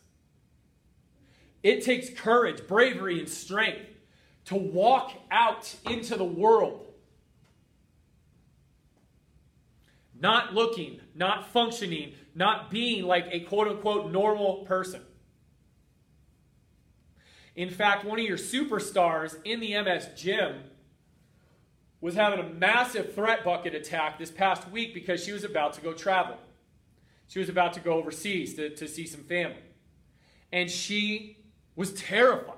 It 1.63 1.83
takes 1.83 2.11
courage, 2.11 2.67
bravery, 2.69 3.19
and 3.19 3.29
strength 3.29 3.87
to 4.45 4.55
walk 4.55 5.13
out 5.31 5.75
into 5.87 6.17
the 6.17 6.25
world 6.25 6.88
not 10.21 10.55
looking, 10.55 11.01
not 11.15 11.51
functioning, 11.53 12.15
not 12.35 12.71
being 12.71 13.05
like 13.05 13.27
a 13.31 13.41
quote 13.41 13.69
unquote 13.69 14.11
normal 14.11 14.65
person. 14.65 15.03
In 17.55 17.71
fact, 17.71 18.05
one 18.05 18.21
of 18.21 18.25
your 18.25 18.39
superstars 18.39 19.37
in 19.45 19.61
the 19.61 19.81
MS 19.83 20.09
gym 20.17 20.61
was 22.01 22.15
having 22.15 22.39
a 22.39 22.49
massive 22.49 23.15
threat 23.15 23.45
bucket 23.45 23.75
attack 23.75 24.19
this 24.19 24.31
past 24.31 24.71
week 24.71 24.95
because 24.95 25.25
she 25.25 25.33
was 25.33 25.43
about 25.43 25.73
to 25.73 25.81
go 25.81 25.93
travel. 25.93 26.37
She 27.27 27.41
was 27.41 27.49
about 27.49 27.73
to 27.73 27.81
go 27.81 27.95
overseas 27.95 28.55
to, 28.55 28.71
to 28.77 28.87
see 28.87 29.07
some 29.07 29.25
family. 29.25 29.57
And 30.53 30.71
she 30.71 31.39
was 31.75 31.93
terrified 31.93 32.55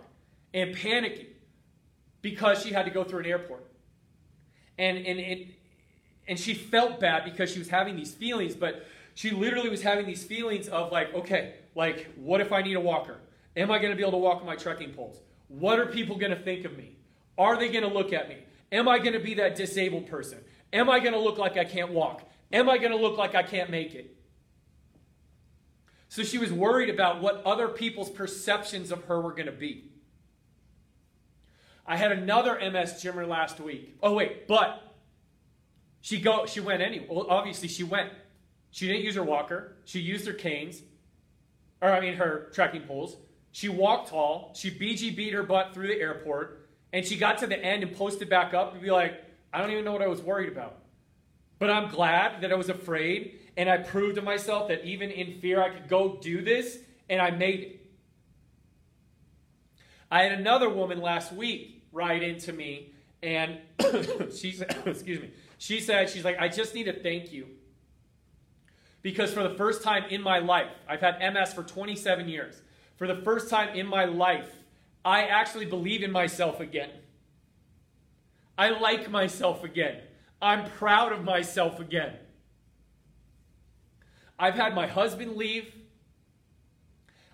and 0.52 0.76
panicking 0.76 1.29
because 2.23 2.62
she 2.62 2.73
had 2.73 2.85
to 2.85 2.90
go 2.90 3.02
through 3.02 3.21
an 3.21 3.26
airport. 3.26 3.64
and 4.79 4.99
and 4.99 5.19
it, 5.19 5.49
and 6.30 6.38
she 6.38 6.54
felt 6.54 7.00
bad 7.00 7.25
because 7.25 7.50
she 7.50 7.58
was 7.58 7.68
having 7.68 7.96
these 7.96 8.14
feelings, 8.14 8.54
but 8.54 8.87
she 9.14 9.30
literally 9.32 9.68
was 9.68 9.82
having 9.82 10.06
these 10.06 10.22
feelings 10.22 10.68
of 10.68 10.92
like, 10.92 11.12
okay, 11.12 11.54
like 11.75 12.06
what 12.14 12.40
if 12.40 12.52
I 12.52 12.62
need 12.62 12.75
a 12.75 12.80
walker? 12.80 13.18
Am 13.56 13.68
I 13.68 13.78
going 13.78 13.90
to 13.90 13.96
be 13.96 14.02
able 14.02 14.12
to 14.12 14.18
walk 14.18 14.46
my 14.46 14.54
trekking 14.54 14.92
poles? 14.92 15.18
What 15.49 15.80
are 15.80 15.87
people 15.87 16.16
going 16.16 16.30
to 16.30 16.38
think 16.38 16.64
of 16.64 16.78
me? 16.78 16.96
Are 17.37 17.58
they 17.58 17.68
going 17.68 17.82
to 17.82 17.92
look 17.92 18.12
at 18.12 18.28
me? 18.28 18.37
Am 18.70 18.88
I 18.88 19.00
going 19.00 19.14
to 19.14 19.18
be 19.18 19.34
that 19.34 19.56
disabled 19.56 20.06
person? 20.06 20.38
Am 20.72 20.88
I 20.88 21.00
going 21.00 21.14
to 21.14 21.18
look 21.18 21.37
like 21.37 21.56
I 21.56 21.64
can't 21.64 21.90
walk? 21.90 22.22
Am 22.52 22.68
I 22.68 22.78
going 22.78 22.92
to 22.92 22.96
look 22.96 23.18
like 23.18 23.34
I 23.34 23.42
can't 23.42 23.68
make 23.68 23.96
it? 23.96 24.16
So 26.08 26.22
she 26.22 26.38
was 26.38 26.52
worried 26.52 26.90
about 26.90 27.20
what 27.20 27.42
other 27.44 27.66
people's 27.66 28.08
perceptions 28.08 28.92
of 28.92 29.02
her 29.06 29.20
were 29.20 29.32
going 29.32 29.46
to 29.46 29.52
be. 29.52 29.90
I 31.84 31.96
had 31.96 32.12
another 32.12 32.56
MS 32.70 33.02
gymmer 33.02 33.26
last 33.26 33.58
week. 33.58 33.96
Oh 34.00 34.14
wait, 34.14 34.46
but 34.46 34.89
she 36.00 36.21
go 36.21 36.47
she 36.47 36.61
went 36.61 36.83
anyway. 36.83 37.07
Well, 37.11 37.26
obviously 37.28 37.69
she 37.69 37.85
went. 37.85 38.11
She 38.71 38.87
didn't 38.87 39.02
use 39.02 39.16
her 39.16 39.23
walker. 39.23 39.76
She 39.85 40.00
used 40.00 40.26
her 40.26 40.33
canes, 40.33 40.83
or 41.80 41.90
I 41.90 42.00
mean 42.00 42.14
her 42.14 42.50
trekking 42.52 42.83
poles. 42.83 43.16
She 43.52 43.69
walked 43.69 44.11
tall. 44.11 44.52
She 44.54 44.71
BG 44.71 45.16
beat 45.16 45.35
her 45.35 45.42
butt 45.42 45.75
through 45.75 45.88
the 45.88 46.00
airport, 46.00 46.69
and 46.92 47.04
she 47.04 47.16
got 47.16 47.38
to 47.38 47.47
the 47.47 47.59
end 47.59 47.83
and 47.83 47.97
posted 47.97 48.30
back 48.30 48.54
up 48.54 48.73
and 48.73 48.83
be 48.83 48.90
like, 48.90 49.23
I 49.52 49.61
don't 49.61 49.71
even 49.71 49.85
know 49.85 49.92
what 49.92 50.02
I 50.02 50.07
was 50.07 50.23
worried 50.23 50.50
about. 50.50 50.76
But 51.59 51.71
I'm 51.71 51.90
glad 51.90 52.42
that 52.42 52.52
I 52.52 52.54
was 52.54 52.69
afraid, 52.69 53.38
and 53.57 53.69
I 53.69 53.78
proved 53.78 54.14
to 54.14 54.23
myself 54.23 54.69
that 54.69 54.85
even 54.85 55.11
in 55.11 55.40
fear, 55.40 55.61
I 55.62 55.71
could 55.71 55.88
go 55.88 56.16
do 56.21 56.42
this, 56.42 56.78
and 57.09 57.21
I 57.21 57.30
made 57.30 57.61
it. 57.61 57.87
I 60.11 60.23
had 60.23 60.33
another 60.33 60.69
woman 60.69 61.00
last 61.00 61.33
week 61.33 61.85
write 61.92 62.23
into 62.23 62.52
me, 62.52 62.92
and 63.23 63.59
she 64.35 64.52
said, 64.52 64.76
excuse 64.87 65.21
me, 65.21 65.30
she 65.61 65.79
said, 65.79 66.09
she's 66.09 66.25
like, 66.25 66.38
I 66.38 66.49
just 66.49 66.75
need 66.75 66.85
to 66.85 66.93
thank 66.95 67.35
you. 67.35 67.47
Because 69.02 69.31
for 69.31 69.43
the 69.43 69.55
first 69.57 69.83
time 69.83 70.05
in 70.09 70.23
my 70.23 70.38
life, 70.38 70.71
I've 70.88 71.02
had 71.02 71.19
MS 71.35 71.52
for 71.52 71.62
27 71.62 72.31
years. 72.31 72.62
For 72.97 73.07
the 73.07 73.17
first 73.17 73.50
time 73.50 73.76
in 73.76 73.87
my 73.87 74.07
life, 74.07 74.49
I 75.05 75.26
actually 75.26 75.67
believe 75.67 76.02
in 76.02 76.11
myself 76.11 76.61
again. 76.61 76.88
I 78.57 78.71
like 78.71 79.11
myself 79.11 79.62
again. 79.62 80.00
I'm 80.40 80.64
proud 80.64 81.12
of 81.12 81.25
myself 81.25 81.79
again. 81.79 82.14
I've 84.38 84.55
had 84.55 84.75
my 84.75 84.87
husband 84.87 85.37
leave. 85.37 85.75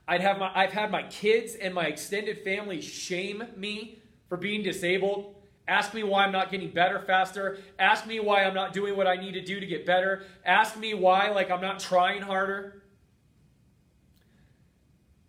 I'd 0.09 0.21
have 0.21 0.39
my, 0.39 0.51
I've 0.53 0.73
had 0.73 0.91
my 0.91 1.05
kids 1.05 1.55
and 1.55 1.73
my 1.73 1.87
extended 1.87 2.43
family 2.43 2.81
shame 2.81 3.45
me 3.55 4.01
for 4.29 4.37
being 4.37 4.65
disabled. 4.65 5.37
Ask 5.69 5.95
me 5.95 6.05
why 6.05 6.25
I'm 6.25 6.33
not 6.33 6.51
getting 6.51 6.71
better 6.71 7.01
faster. 7.01 7.59
Ask 7.79 8.07
me 8.07 8.21
why 8.21 8.45
I'm 8.45 8.55
not 8.55 8.73
doing 8.73 8.97
what 8.97 9.07
I 9.07 9.17
need 9.17 9.33
to 9.33 9.41
do 9.41 9.59
to 9.59 9.67
get 9.67 9.85
better. 9.85 10.23
Ask 10.45 10.77
me 10.77 10.95
why, 10.95 11.31
like, 11.31 11.51
I'm 11.51 11.61
not 11.61 11.81
trying 11.81 12.23
harder. 12.23 12.83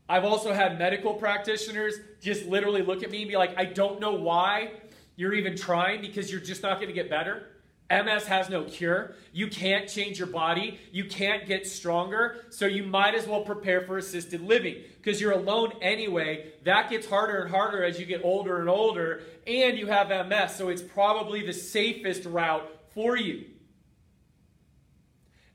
I've 0.08 0.24
also 0.24 0.54
had 0.54 0.80
medical 0.80 1.16
practitioners 1.16 1.96
just 2.22 2.46
literally 2.46 2.82
look 2.82 3.04
at 3.04 3.12
me 3.12 3.24
and 3.24 3.30
be 3.30 3.36
like, 3.36 3.58
I 3.58 3.66
don't 3.66 4.00
know 4.00 4.14
why 4.14 4.72
you're 5.16 5.34
even 5.34 5.58
trying 5.58 6.02
because 6.02 6.32
you're 6.32 6.40
just 6.40 6.62
not 6.62 6.76
going 6.76 6.88
to 6.88 6.94
get 6.94 7.10
better. 7.10 7.48
MS 7.90 8.26
has 8.26 8.50
no 8.50 8.64
cure. 8.64 9.16
You 9.32 9.48
can't 9.48 9.88
change 9.88 10.20
your 10.20 10.28
body. 10.28 10.80
You 10.92 11.06
can't 11.06 11.46
get 11.46 11.66
stronger. 11.66 12.46
So 12.50 12.66
you 12.66 12.84
might 12.84 13.16
as 13.16 13.28
well 13.28 13.42
prepare 13.42 13.82
for 13.82 13.98
assisted 13.98 14.42
living 14.42 14.84
because 14.98 15.22
you're 15.22 15.32
alone 15.32 15.72
anyway. 15.82 16.52
That 16.64 16.90
gets 16.90 17.08
harder 17.08 17.40
and 17.40 17.50
harder 17.50 17.84
as 17.84 18.00
you 18.00 18.06
get 18.06 18.24
older 18.24 18.60
and 18.60 18.70
older, 18.70 19.22
and 19.46 19.78
you 19.78 19.88
have 19.88 20.10
MS. 20.10 20.56
So 20.56 20.70
it's 20.70 20.82
probably 20.82 21.46
the 21.46 21.54
safest 21.54 22.26
route 22.26 22.68
for 22.94 23.16
you. 23.16 23.46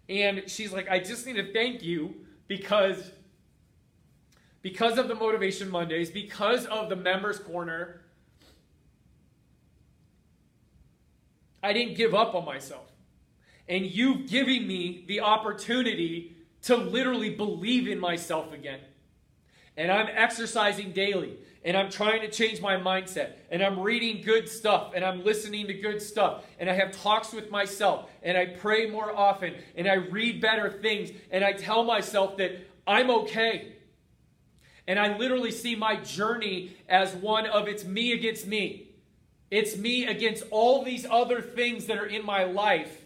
And 0.08 0.44
she's 0.46 0.72
like, 0.72 0.88
I 0.88 0.98
just 0.98 1.26
need 1.26 1.36
to 1.36 1.52
thank 1.52 1.82
you 1.82 2.14
because 2.48 3.10
because 4.62 4.96
of 4.96 5.08
the 5.08 5.14
Motivation 5.14 5.68
Mondays, 5.68 6.10
because 6.10 6.66
of 6.66 6.88
the 6.88 6.94
Members 6.94 7.38
Corner, 7.40 8.01
I 11.62 11.72
didn't 11.72 11.96
give 11.96 12.14
up 12.14 12.34
on 12.34 12.44
myself. 12.44 12.90
And 13.68 13.86
you've 13.86 14.28
given 14.28 14.66
me 14.66 15.04
the 15.06 15.20
opportunity 15.20 16.36
to 16.62 16.76
literally 16.76 17.30
believe 17.30 17.88
in 17.88 17.98
myself 17.98 18.52
again. 18.52 18.80
And 19.76 19.90
I'm 19.90 20.08
exercising 20.12 20.92
daily. 20.92 21.36
And 21.64 21.76
I'm 21.76 21.90
trying 21.90 22.22
to 22.22 22.30
change 22.30 22.60
my 22.60 22.76
mindset. 22.76 23.34
And 23.50 23.62
I'm 23.62 23.78
reading 23.78 24.22
good 24.22 24.48
stuff. 24.48 24.92
And 24.94 25.04
I'm 25.04 25.24
listening 25.24 25.68
to 25.68 25.74
good 25.74 26.02
stuff. 26.02 26.44
And 26.58 26.68
I 26.68 26.74
have 26.74 26.90
talks 26.90 27.32
with 27.32 27.50
myself. 27.50 28.10
And 28.22 28.36
I 28.36 28.46
pray 28.46 28.90
more 28.90 29.16
often. 29.16 29.54
And 29.76 29.86
I 29.86 29.94
read 29.94 30.40
better 30.40 30.70
things. 30.70 31.10
And 31.30 31.44
I 31.44 31.52
tell 31.52 31.84
myself 31.84 32.36
that 32.38 32.52
I'm 32.86 33.10
okay. 33.10 33.76
And 34.88 34.98
I 34.98 35.16
literally 35.16 35.52
see 35.52 35.76
my 35.76 35.96
journey 35.96 36.76
as 36.88 37.14
one 37.14 37.46
of 37.46 37.68
it's 37.68 37.84
me 37.84 38.12
against 38.12 38.46
me. 38.46 38.88
It's 39.52 39.76
me 39.76 40.06
against 40.06 40.44
all 40.50 40.82
these 40.82 41.04
other 41.10 41.42
things 41.42 41.84
that 41.84 41.98
are 41.98 42.06
in 42.06 42.24
my 42.24 42.44
life 42.44 43.02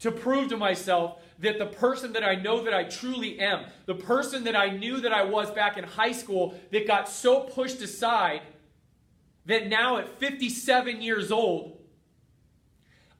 to 0.00 0.12
prove 0.12 0.50
to 0.50 0.56
myself 0.58 1.18
that 1.38 1.58
the 1.58 1.64
person 1.64 2.12
that 2.12 2.22
I 2.22 2.34
know 2.34 2.62
that 2.64 2.74
I 2.74 2.84
truly 2.84 3.40
am, 3.40 3.64
the 3.86 3.94
person 3.94 4.44
that 4.44 4.54
I 4.54 4.68
knew 4.68 5.00
that 5.00 5.14
I 5.14 5.24
was 5.24 5.50
back 5.50 5.78
in 5.78 5.84
high 5.84 6.12
school 6.12 6.54
that 6.72 6.86
got 6.86 7.08
so 7.08 7.40
pushed 7.40 7.80
aside 7.80 8.42
that 9.46 9.68
now 9.68 9.96
at 9.96 10.10
57 10.18 11.00
years 11.00 11.32
old, 11.32 11.80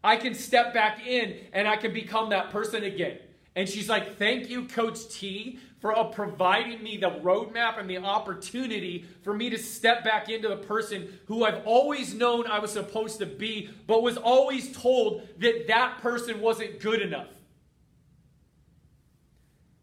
I 0.04 0.18
can 0.18 0.34
step 0.34 0.74
back 0.74 1.06
in 1.06 1.38
and 1.54 1.66
I 1.66 1.78
can 1.78 1.94
become 1.94 2.28
that 2.28 2.50
person 2.50 2.84
again. 2.84 3.16
And 3.54 3.66
she's 3.66 3.88
like, 3.88 4.18
Thank 4.18 4.50
you, 4.50 4.68
Coach 4.68 5.08
T, 5.08 5.58
for 5.86 5.96
uh, 5.96 6.02
providing 6.02 6.82
me 6.82 6.96
the 6.96 7.10
roadmap 7.10 7.78
and 7.78 7.88
the 7.88 7.96
opportunity 7.96 9.04
for 9.22 9.32
me 9.32 9.48
to 9.48 9.56
step 9.56 10.02
back 10.02 10.28
into 10.28 10.48
the 10.48 10.56
person 10.56 11.16
who 11.26 11.44
I've 11.44 11.64
always 11.64 12.12
known 12.12 12.48
I 12.48 12.58
was 12.58 12.72
supposed 12.72 13.20
to 13.20 13.26
be, 13.26 13.70
but 13.86 14.02
was 14.02 14.16
always 14.16 14.76
told 14.76 15.28
that 15.38 15.68
that 15.68 15.98
person 15.98 16.40
wasn't 16.40 16.80
good 16.80 17.00
enough. 17.00 17.28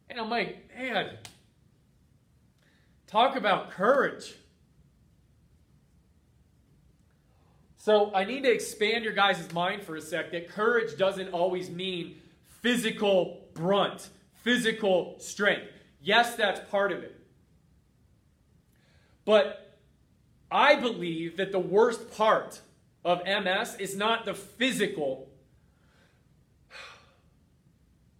And 0.09 0.19
I'm 0.19 0.29
like, 0.29 0.69
man, 0.77 1.11
talk 3.07 3.37
about 3.37 3.71
courage. 3.71 4.35
So 7.77 8.13
I 8.13 8.25
need 8.25 8.43
to 8.43 8.51
expand 8.51 9.05
your 9.05 9.13
guys' 9.13 9.53
mind 9.53 9.83
for 9.83 9.95
a 9.95 10.01
sec 10.01 10.33
that 10.33 10.49
courage 10.49 10.97
doesn't 10.97 11.29
always 11.29 11.69
mean 11.69 12.17
physical 12.61 13.47
brunt, 13.53 14.09
physical 14.41 15.15
strength. 15.19 15.69
Yes, 16.03 16.35
that's 16.35 16.59
part 16.69 16.91
of 16.91 17.01
it. 17.01 17.19
But 19.25 19.79
I 20.51 20.75
believe 20.75 21.37
that 21.37 21.51
the 21.51 21.59
worst 21.59 22.11
part 22.15 22.61
of 23.03 23.23
MS 23.25 23.77
is 23.79 23.95
not 23.95 24.25
the 24.25 24.33
physical 24.33 25.29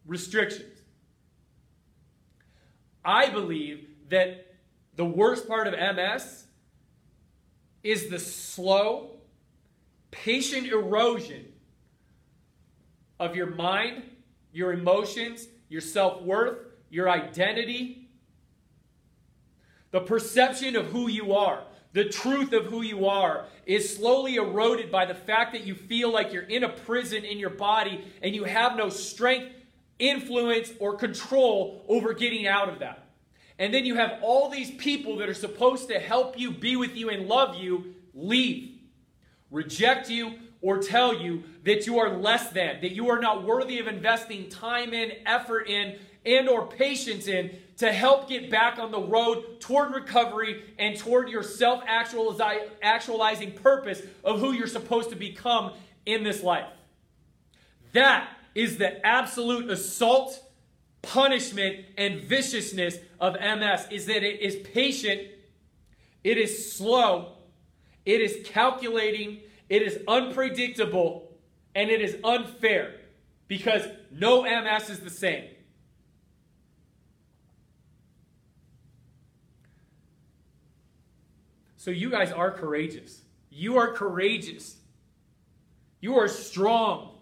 restrictions. 0.06 0.80
I 3.06 3.30
believe 3.30 3.88
that 4.10 4.56
the 4.96 5.06
worst 5.06 5.48
part 5.48 5.68
of 5.68 5.74
MS 5.74 6.46
is 7.84 8.10
the 8.10 8.20
slow, 8.20 9.18
patient 10.10 10.68
erosion 10.68 11.52
of 13.20 13.36
your 13.36 13.48
mind 13.48 14.04
your 14.54 14.72
emotions, 14.72 15.48
your 15.68 15.82
self 15.82 16.22
worth, 16.22 16.60
your 16.94 17.10
identity, 17.10 18.08
the 19.90 20.00
perception 20.00 20.76
of 20.76 20.86
who 20.86 21.10
you 21.10 21.34
are, 21.34 21.64
the 21.94 22.06
truth 22.06 22.54
of 22.54 22.66
who 22.66 22.84
you 22.84 23.08
are 23.08 23.46
is 23.66 23.96
slowly 23.96 24.36
eroded 24.36 24.92
by 24.92 25.04
the 25.04 25.16
fact 25.16 25.54
that 25.54 25.66
you 25.66 25.74
feel 25.74 26.14
like 26.14 26.32
you're 26.32 26.44
in 26.44 26.64
a 26.64 26.70
prison 26.70 27.26
in 27.26 27.40
your 27.40 27.50
body 27.50 28.06
and 28.22 28.36
you 28.36 28.44
have 28.44 28.78
no 28.78 28.90
strength, 28.90 29.52
influence, 29.98 30.72
or 30.80 30.96
control 30.96 31.84
over 31.88 32.14
getting 32.14 32.46
out 32.46 32.70
of 32.70 32.78
that. 32.78 33.08
And 33.58 33.74
then 33.74 33.86
you 33.86 33.96
have 33.96 34.20
all 34.22 34.50
these 34.50 34.70
people 34.70 35.18
that 35.18 35.28
are 35.28 35.34
supposed 35.34 35.88
to 35.90 35.98
help 35.98 36.40
you, 36.40 36.52
be 36.52 36.76
with 36.76 36.96
you, 36.96 37.10
and 37.10 37.28
love 37.28 37.56
you 37.56 37.96
leave, 38.14 38.70
reject 39.50 40.12
you, 40.12 40.36
or 40.62 40.78
tell 40.78 41.20
you 41.20 41.44
that 41.66 41.88
you 41.88 41.98
are 41.98 42.18
less 42.18 42.50
than, 42.50 42.82
that 42.82 42.92
you 42.92 43.10
are 43.10 43.20
not 43.20 43.44
worthy 43.44 43.80
of 43.80 43.88
investing 43.88 44.48
time 44.50 44.94
in, 44.94 45.12
effort 45.26 45.68
in, 45.68 45.98
and 46.26 46.48
or 46.48 46.68
patience 46.68 47.28
in 47.28 47.52
to 47.78 47.92
help 47.92 48.30
get 48.30 48.50
back 48.50 48.80
on 48.80 48.92
the 48.92 49.00
road 49.00 49.60
toward 49.60 49.94
recovery 49.94 50.64
and 50.78 50.98
toward 50.98 51.30
your 51.30 51.44
self-actualizing 51.44 53.52
purpose 53.54 54.02
of 54.24 54.40
who 54.40 54.54
you're 54.54 54.68
supposed 54.68 55.10
to 55.10 55.16
become 55.16 55.74
in 56.06 56.24
this 56.24 56.44
life. 56.44 56.68
That 57.94 58.30
is 58.56 58.78
the 58.78 59.06
absolute 59.06 59.70
assault, 59.70 60.42
punishment, 61.02 61.86
and 61.98 62.22
viciousness 62.22 62.98
of 63.20 63.34
MS 63.34 63.88
is 63.92 64.06
that 64.06 64.24
it 64.24 64.42
is 64.42 64.56
patient, 64.68 65.22
it 66.24 66.38
is 66.38 66.74
slow, 66.74 67.34
it 68.06 68.22
is 68.22 68.48
calculating, 68.48 69.42
it 69.70 69.82
is 69.82 70.00
unpredictable, 70.08 71.30
And 71.76 71.90
it 71.90 72.02
is 72.02 72.18
unfair 72.24 72.94
because 73.48 73.88
no 74.12 74.44
MS 74.44 74.90
is 74.90 75.00
the 75.00 75.10
same. 75.10 75.46
So 81.84 81.92
you 81.92 82.10
guys 82.10 82.32
are 82.32 82.50
courageous. 82.50 83.24
You 83.50 83.78
are 83.78 83.92
courageous. 83.92 84.78
You 86.00 86.16
are 86.16 86.30
strong. 86.30 87.18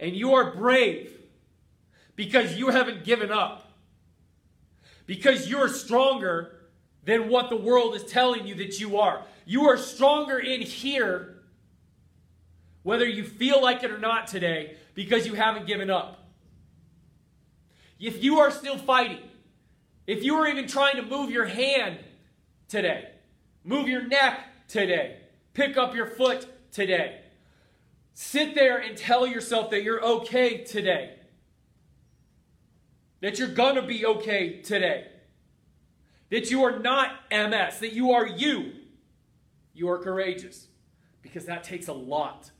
And 0.00 0.16
you 0.16 0.34
are 0.34 0.56
brave 0.56 1.16
because 2.16 2.56
you 2.56 2.70
haven't 2.70 3.04
given 3.04 3.30
up. 3.30 3.70
Because 5.06 5.48
you're 5.48 5.68
stronger 5.68 6.62
than 7.04 7.28
what 7.28 7.48
the 7.48 7.56
world 7.56 7.94
is 7.94 8.02
telling 8.02 8.44
you 8.44 8.56
that 8.56 8.80
you 8.80 8.98
are. 8.98 9.22
You 9.46 9.68
are 9.68 9.76
stronger 9.76 10.36
in 10.36 10.60
here, 10.60 11.36
whether 12.82 13.06
you 13.06 13.22
feel 13.22 13.62
like 13.62 13.84
it 13.84 13.92
or 13.92 13.98
not 13.98 14.26
today, 14.26 14.78
because 14.94 15.28
you 15.28 15.34
haven't 15.34 15.68
given 15.68 15.90
up. 15.90 16.28
If 18.00 18.20
you 18.20 18.40
are 18.40 18.50
still 18.50 18.78
fighting, 18.78 19.22
if 20.08 20.24
you 20.24 20.34
are 20.34 20.48
even 20.48 20.66
trying 20.66 20.96
to 20.96 21.02
move 21.02 21.30
your 21.30 21.46
hand 21.46 22.00
today, 22.66 23.10
move 23.64 23.88
your 23.88 24.06
neck 24.06 24.68
today, 24.68 25.18
pick 25.54 25.76
up 25.76 25.94
your 25.94 26.06
foot 26.06 26.46
today, 26.72 27.22
sit 28.12 28.54
there 28.54 28.78
and 28.78 28.96
tell 28.96 29.26
yourself 29.26 29.70
that 29.70 29.82
you're 29.82 30.04
okay 30.04 30.58
today, 30.58 31.16
that 33.20 33.38
you're 33.38 33.48
going 33.48 33.74
to 33.76 33.82
be 33.82 34.04
okay 34.04 34.60
today, 34.60 35.08
that 36.30 36.50
you 36.50 36.62
are 36.62 36.78
not 36.78 37.12
MS, 37.30 37.78
that 37.80 37.92
you 37.92 38.12
are 38.12 38.26
you. 38.26 38.72
You 39.72 39.88
are 39.88 39.98
courageous 39.98 40.68
because 41.22 41.46
that 41.46 41.64
takes 41.64 41.88
a 41.88 41.92
lot. 41.92 42.50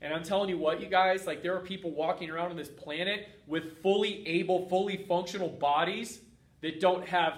And 0.00 0.12
I'm 0.14 0.22
telling 0.22 0.48
you 0.48 0.58
what, 0.58 0.80
you 0.80 0.86
guys, 0.86 1.26
like 1.26 1.42
there 1.42 1.56
are 1.56 1.60
people 1.60 1.90
walking 1.90 2.30
around 2.30 2.50
on 2.50 2.56
this 2.56 2.68
planet 2.68 3.28
with 3.46 3.82
fully 3.82 4.26
able, 4.26 4.68
fully 4.68 5.04
functional 5.08 5.48
bodies 5.48 6.20
that 6.60 6.80
don't 6.80 7.06
have 7.06 7.34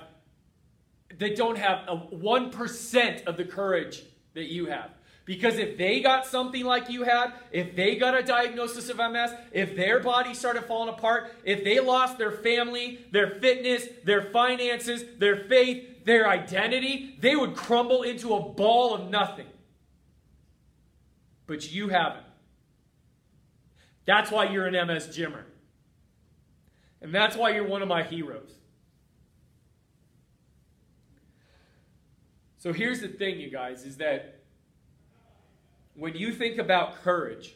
that 1.18 1.36
don't 1.36 1.58
have 1.58 1.80
a 1.88 1.96
1% 1.96 3.24
of 3.24 3.36
the 3.36 3.44
courage 3.44 4.02
that 4.34 4.46
you 4.46 4.66
have. 4.66 4.90
Because 5.24 5.58
if 5.58 5.76
they 5.76 6.00
got 6.00 6.26
something 6.26 6.64
like 6.64 6.90
you 6.90 7.04
had, 7.04 7.32
if 7.52 7.76
they 7.76 7.96
got 7.96 8.18
a 8.18 8.22
diagnosis 8.22 8.88
of 8.88 8.96
MS, 8.96 9.32
if 9.52 9.76
their 9.76 10.00
body 10.00 10.34
started 10.34 10.64
falling 10.64 10.88
apart, 10.88 11.32
if 11.44 11.62
they 11.62 11.78
lost 11.78 12.18
their 12.18 12.32
family, 12.32 13.04
their 13.12 13.38
fitness, 13.40 13.86
their 14.04 14.22
finances, 14.32 15.04
their 15.18 15.36
faith, 15.44 16.04
their 16.04 16.28
identity, 16.28 17.16
they 17.20 17.36
would 17.36 17.54
crumble 17.54 18.02
into 18.02 18.34
a 18.34 18.40
ball 18.40 18.94
of 18.94 19.08
nothing. 19.08 19.46
But 21.46 21.70
you 21.70 21.88
haven't. 21.88 22.24
That's 24.06 24.30
why 24.30 24.50
you're 24.50 24.66
an 24.66 24.86
MS 24.86 25.14
Gymmer. 25.14 25.44
And 27.02 27.14
that's 27.14 27.36
why 27.36 27.50
you're 27.50 27.66
one 27.66 27.82
of 27.82 27.88
my 27.88 28.02
heroes. 28.02 28.59
So 32.60 32.74
here's 32.74 33.00
the 33.00 33.08
thing, 33.08 33.40
you 33.40 33.48
guys, 33.48 33.86
is 33.86 33.96
that 33.96 34.42
when 35.94 36.14
you 36.14 36.30
think 36.30 36.58
about 36.58 37.02
courage, 37.02 37.54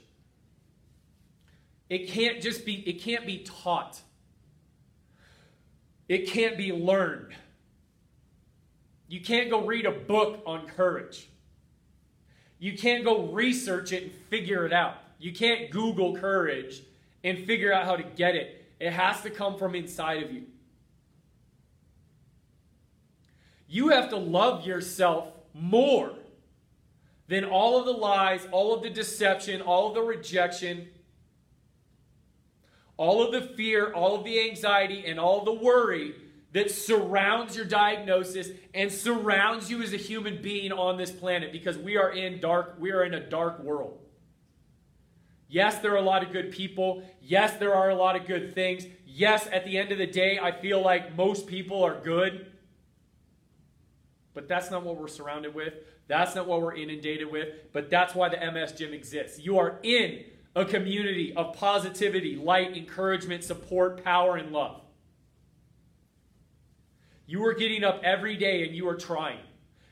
it 1.91 2.09
can't 2.09 2.41
just 2.41 2.65
be 2.65 2.77
it 2.89 3.03
can't 3.03 3.27
be 3.27 3.45
taught. 3.45 4.01
It 6.09 6.27
can't 6.27 6.57
be 6.57 6.73
learned. 6.73 7.35
You 9.07 9.21
can't 9.21 9.51
go 9.51 9.67
read 9.67 9.85
a 9.85 9.93
book 9.93 10.43
on 10.47 10.67
courage. 10.69 11.29
You 12.59 12.77
can't 12.79 13.05
go 13.05 13.27
research 13.27 13.93
it 13.93 14.05
and 14.05 14.13
figure 14.31 14.65
it 14.65 14.73
out. 14.73 14.95
You 15.19 15.35
can't 15.35 15.71
Google 15.71 16.17
courage 16.17 16.83
and 17.23 17.45
figure 17.45 17.75
out 17.75 17.85
how 17.85 17.97
to 17.97 18.03
get 18.03 18.37
it. 18.37 18.65
It 18.81 18.91
has 18.91 19.21
to 19.21 19.29
come 19.29 19.59
from 19.59 19.75
inside 19.75 20.23
of 20.23 20.33
you. 20.33 20.45
You 23.69 23.89
have 23.89 24.11
to 24.11 24.17
love 24.17 24.67
yourself 24.67 25.29
more 25.53 26.13
than 27.29 27.45
all 27.45 27.79
of 27.79 27.87
the 27.87 27.93
lies, 27.93 28.47
all 28.53 28.75
of 28.75 28.83
the 28.83 28.91
deception, 28.91 29.63
all 29.63 29.89
of 29.89 29.95
the 29.95 30.03
rejection, 30.03 30.89
all 32.97 33.23
of 33.23 33.33
the 33.33 33.55
fear, 33.55 33.93
all 33.93 34.15
of 34.15 34.25
the 34.25 34.49
anxiety, 34.49 35.05
and 35.07 35.19
all 35.19 35.45
the 35.45 35.53
worry 35.53 36.15
that 36.53 36.71
surrounds 36.71 37.57
your 37.57 37.65
diagnosis 37.65 38.51
and 38.73 38.91
surrounds 38.91 39.71
you 39.71 39.83
as 39.83 39.93
a 39.93 39.97
human 39.97 40.41
being 40.41 40.71
on 40.71 40.97
this 40.97 41.11
planet 41.11 41.51
because 41.51 41.77
we 41.77 41.97
are 41.97 42.11
in 42.11 42.41
dark 42.41 42.77
we 42.79 42.93
are 42.93 43.03
in 43.03 43.15
a 43.15 43.21
dark 43.21 43.61
world. 43.63 43.99
Yes, 45.49 45.79
there 45.79 45.93
are 45.93 45.99
a 45.99 46.03
lot 46.03 46.23
of 46.23 46.33
good 46.33 46.53
people. 46.53 47.03
Yes, 47.21 47.57
there 47.59 47.75
are 47.75 47.91
a 47.91 47.95
lot 47.95 48.17
of 48.17 48.27
good 48.27 48.55
things. 48.55 48.87
Yes, 49.07 49.49
at 49.53 49.65
the 49.65 49.79
end 49.79 49.93
of 49.93 49.99
the 49.99 50.07
day, 50.07 50.39
I 50.39 50.53
feel 50.53 50.83
like 50.83 51.17
most 51.17 51.47
people 51.47 51.83
are 51.83 52.01
good. 52.01 52.47
But 54.35 54.49
that's 54.49 54.71
not 54.71 54.85
what 54.85 54.97
we're 54.97 55.09
surrounded 55.09 55.55
with. 55.55 55.75
That's 56.09 56.35
not 56.35 56.47
what 56.47 56.61
we're 56.61 56.75
inundated 56.75 57.31
with. 57.31 57.49
But 57.73 57.89
that's 57.89 58.15
why 58.15 58.29
the 58.29 58.39
MS 58.53 58.73
Gym 58.73 58.93
exists. 58.93 59.39
You 59.39 59.59
are 59.59 59.79
in 59.83 60.25
a 60.57 60.65
community 60.65 61.33
of 61.35 61.55
positivity, 61.55 62.37
light, 62.37 62.77
encouragement, 62.77 63.45
support, 63.45 64.05
power, 64.05 64.37
and 64.37 64.53
love. 64.53 64.81
You 67.27 67.45
are 67.47 67.55
getting 67.55 67.85
up 67.85 68.01
every 68.05 68.37
day 68.37 68.67
and 68.67 68.75
you 68.75 68.89
are 68.89 68.97
trying. 68.97 69.41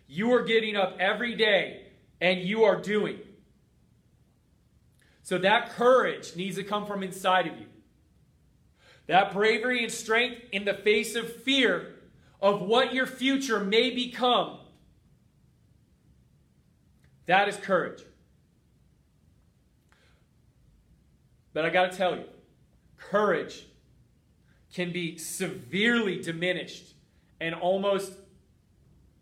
You 0.07 0.33
are 0.35 0.43
getting 0.43 0.77
up 0.77 0.97
every 1.01 1.35
day 1.35 1.87
and 2.21 2.41
you 2.41 2.65
are 2.65 2.81
doing. 2.81 3.19
So 5.23 5.39
that 5.39 5.71
courage 5.71 6.37
needs 6.37 6.57
to 6.57 6.65
come 6.65 6.85
from 6.85 7.03
inside 7.03 7.47
of 7.47 7.59
you. 7.59 7.67
That 9.07 9.33
bravery 9.33 9.83
and 9.83 9.93
strength 9.93 10.43
in 10.53 10.65
the 10.65 10.75
face 10.75 11.15
of 11.17 11.43
fear 11.43 11.92
of 12.43 12.61
what 12.61 12.93
your 12.93 13.07
future 13.07 13.61
may 13.61 13.95
become. 13.95 14.59
That 17.27 17.49
is 17.49 17.57
courage. 17.57 18.03
But 21.55 21.65
I 21.65 21.71
got 21.71 21.93
to 21.93 21.97
tell 21.97 22.17
you, 22.17 22.25
courage 22.99 23.67
can 24.75 24.93
be 24.93 25.17
severely 25.19 26.21
diminished 26.21 26.95
and 27.41 27.55
almost 27.55 28.13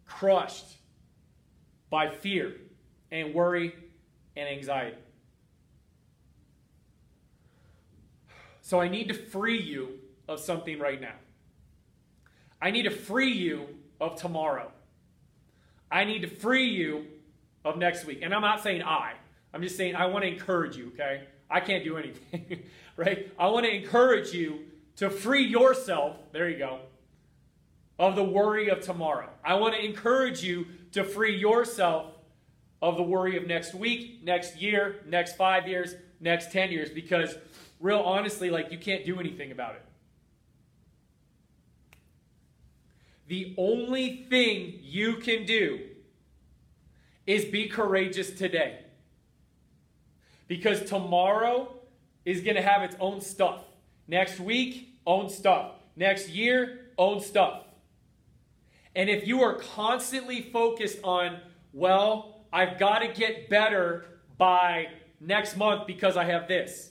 crushed 0.06 0.78
by 1.90 2.09
fear 2.09 2.54
and 3.11 3.35
worry 3.35 3.74
and 4.37 4.48
anxiety. 4.48 4.96
So 8.62 8.80
I 8.80 8.88
need 8.88 9.09
to 9.09 9.14
free 9.14 9.61
you 9.61 9.98
of 10.28 10.40
something 10.40 10.78
right 10.78 11.00
now. 11.00 11.14
I 12.61 12.70
need 12.70 12.83
to 12.83 12.90
free 12.90 13.33
you 13.33 13.66
of 14.01 14.16
tomorrow. 14.16 14.70
I 15.90 16.05
need 16.05 16.23
to 16.23 16.29
free 16.29 16.68
you 16.68 17.07
of 17.64 17.77
next 17.77 18.05
week. 18.05 18.20
And 18.23 18.35
I'm 18.35 18.42
not 18.42 18.62
saying 18.62 18.83
I, 18.83 19.14
I'm 19.53 19.62
just 19.62 19.77
saying 19.77 19.96
I 19.96 20.07
want 20.07 20.25
to 20.25 20.29
encourage 20.29 20.77
you, 20.77 20.88
okay? 20.88 21.25
I 21.51 21.61
can't 21.61 21.83
do 21.83 21.96
anything, 21.96 22.62
right? 22.96 23.31
I 23.38 23.49
want 23.49 23.66
to 23.66 23.75
encourage 23.75 24.33
you 24.33 24.61
to 24.96 25.11
free 25.11 25.44
yourself, 25.44 26.16
there 26.33 26.49
you 26.49 26.59
go, 26.59 26.81
of 27.99 28.16
the 28.16 28.25
worry 28.25 28.68
of 28.68 28.81
tomorrow. 28.81 29.29
I 29.44 29.55
want 29.55 29.75
to 29.75 29.85
encourage 29.85 30.42
you 30.42 30.66
to 30.92 31.05
free 31.05 31.37
yourself 31.37 32.12
of 32.83 32.96
the 32.96 33.03
worry 33.03 33.37
of 33.37 33.46
next 33.46 33.75
week, 33.75 34.20
next 34.25 34.61
year, 34.61 35.01
next 35.07 35.37
five 35.37 35.68
years, 35.68 35.94
next 36.20 36.53
10 36.53 36.70
years, 36.70 36.90
because 36.90 37.35
real 37.79 38.01
honestly, 38.01 38.51
like 38.51 38.70
you 38.70 38.79
can't 38.79 39.05
do 39.05 39.18
anything 39.18 39.53
about 39.53 39.75
it. 39.75 39.83
The 43.31 43.55
only 43.57 44.27
thing 44.29 44.81
you 44.83 45.19
can 45.19 45.47
do 45.47 45.79
is 47.29 47.45
be 47.45 47.69
courageous 47.69 48.33
today. 48.33 48.81
Because 50.49 50.83
tomorrow 50.83 51.73
is 52.25 52.40
going 52.40 52.57
to 52.57 52.62
have 52.62 52.83
its 52.83 52.97
own 52.99 53.21
stuff. 53.21 53.62
Next 54.09 54.40
week, 54.40 54.99
own 55.07 55.29
stuff. 55.29 55.75
Next 55.95 56.31
year, 56.31 56.87
own 56.99 57.21
stuff. 57.21 57.62
And 58.97 59.09
if 59.09 59.29
you 59.29 59.43
are 59.43 59.55
constantly 59.55 60.43
focused 60.43 60.99
on, 61.05 61.38
well, 61.73 62.43
I've 62.53 62.81
got 62.81 62.99
to 62.99 63.07
get 63.07 63.49
better 63.49 64.07
by 64.38 64.88
next 65.21 65.57
month 65.57 65.87
because 65.87 66.16
I 66.16 66.25
have 66.25 66.49
this. 66.49 66.90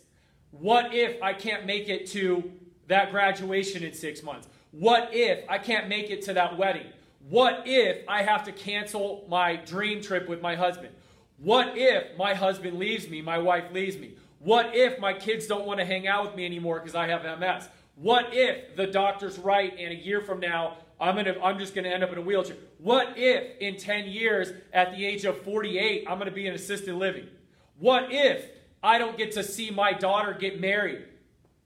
What 0.52 0.96
if 0.96 1.22
I 1.22 1.34
can't 1.34 1.66
make 1.66 1.90
it 1.90 2.08
to 2.12 2.50
that 2.88 3.12
graduation 3.12 3.84
in 3.84 3.92
six 3.92 4.24
months? 4.24 4.48
What 4.72 5.10
if 5.14 5.50
I 5.50 5.58
can't 5.58 5.88
make 5.88 6.10
it 6.10 6.22
to 6.24 6.34
that 6.34 6.58
wedding? 6.58 6.88
What 7.30 7.64
if 7.66 8.08
I 8.08 8.24
have 8.24 8.44
to 8.46 8.52
cancel 8.52 9.26
my 9.30 9.56
dream 9.56 10.02
trip 10.02 10.28
with 10.30 10.42
my 10.42 10.56
husband? 10.56 10.90
What 11.38 11.78
if 11.78 12.18
my 12.18 12.34
husband 12.34 12.78
leaves 12.78 13.10
me, 13.10 13.22
my 13.22 13.38
wife 13.38 13.72
leaves 13.72 13.98
me? 13.98 14.16
What 14.40 14.76
if 14.76 15.00
my 15.00 15.14
kids 15.14 15.48
don't 15.48 15.66
want 15.66 15.80
to 15.80 15.86
hang 15.86 16.08
out 16.08 16.26
with 16.26 16.36
me 16.36 16.46
anymore 16.46 16.80
because 16.80 16.96
I 16.96 17.08
have 17.08 17.40
MS? 17.40 17.68
What 17.96 18.30
if 18.32 18.76
the 18.76 18.88
doctor's 18.88 19.38
right 19.38 19.74
and 19.78 19.92
a 19.92 19.96
year 19.96 20.22
from 20.22 20.40
now 20.40 20.78
I'm 21.02 21.16
gonna 21.16 21.36
I'm 21.42 21.58
just 21.58 21.74
gonna 21.74 21.90
end 21.90 22.04
up 22.04 22.12
in 22.12 22.18
a 22.18 22.22
wheelchair? 22.22 22.58
What 22.78 23.14
if 23.18 23.58
in 23.60 23.78
10 23.78 24.08
years 24.08 24.52
at 24.74 24.92
the 24.92 25.06
age 25.06 25.26
of 25.26 25.42
48 25.44 26.06
I'm 26.08 26.18
gonna 26.18 26.32
be 26.32 26.48
in 26.48 26.54
assisted 26.54 26.94
living? 26.96 27.28
What 27.80 28.12
if 28.12 28.46
I 28.84 28.98
don't 28.98 29.18
get 29.18 29.32
to 29.34 29.44
see 29.44 29.72
my 29.72 29.94
daughter 29.94 30.34
get 30.34 30.60
married? 30.60 31.06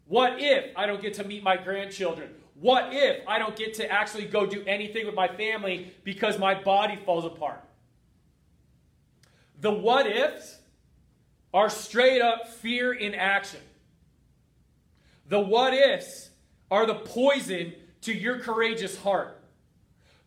What 0.08 0.40
if 0.40 0.66
I 0.76 0.86
don't 0.86 1.02
get 1.02 1.16
to 1.16 1.24
meet 1.24 1.44
my 1.44 1.58
grandchildren? 1.58 2.30
What 2.56 2.94
if 2.94 3.28
I 3.28 3.40
don't 3.40 3.56
get 3.56 3.74
to 3.76 3.92
actually 3.92 4.26
go 4.26 4.46
do 4.46 4.64
anything 4.66 5.06
with 5.06 5.16
my 5.16 5.28
family 5.28 5.94
because 6.04 6.38
my 6.38 6.56
body 6.56 6.98
falls 7.06 7.26
apart? 7.26 7.64
The 9.60 9.72
what 9.72 10.06
ifs 10.08 10.60
are 11.54 11.70
straight 11.70 12.22
up 12.22 12.48
fear 12.48 12.94
in 12.94 13.16
action. 13.16 13.62
The 15.28 15.40
what 15.40 15.74
ifs 15.74 16.30
are 16.70 16.86
the 16.86 16.96
poison 16.96 17.74
to 18.02 18.14
your 18.14 18.40
courageous 18.40 18.98
heart. 18.98 19.40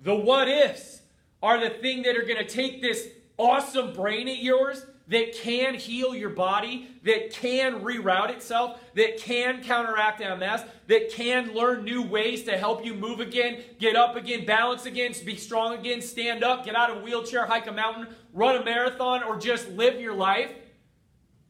The 0.01 0.15
what 0.15 0.49
ifs 0.49 1.03
are 1.43 1.61
the 1.61 1.71
thing 1.71 2.03
that 2.03 2.17
are 2.17 2.23
going 2.23 2.39
to 2.39 2.49
take 2.49 2.81
this 2.81 3.09
awesome 3.39 3.93
brain 3.93 4.29
of 4.29 4.37
yours 4.37 4.85
that 5.09 5.35
can 5.35 5.75
heal 5.75 6.15
your 6.15 6.31
body, 6.31 6.89
that 7.05 7.31
can 7.31 7.81
reroute 7.81 8.31
itself, 8.31 8.81
that 8.95 9.19
can 9.19 9.63
counteract 9.63 10.21
MS, 10.21 10.65
that 10.89 11.11
can 11.11 11.55
learn 11.55 11.85
new 11.85 12.03
ways 12.03 12.43
to 12.45 12.57
help 12.57 12.85
you 12.85 12.95
move 12.95 13.21
again, 13.21 13.63
get 13.79 13.95
up 13.95 14.17
again, 14.17 14.45
balance 14.45 14.85
again, 14.85 15.15
be 15.25 15.37
strong 15.37 15.75
again, 15.75 16.03
stand 16.03 16.43
up, 16.43 16.65
get 16.65 16.75
out 16.75 16.91
of 16.91 16.99
a 16.99 17.01
wheelchair, 17.01 17.47
hike 17.47 17.69
a 17.69 17.73
mountain, 17.73 18.09
run 18.33 18.57
a 18.57 18.65
marathon, 18.65 19.23
or 19.23 19.39
just 19.39 19.69
live 19.71 20.01
your 20.01 20.15
life, 20.15 20.53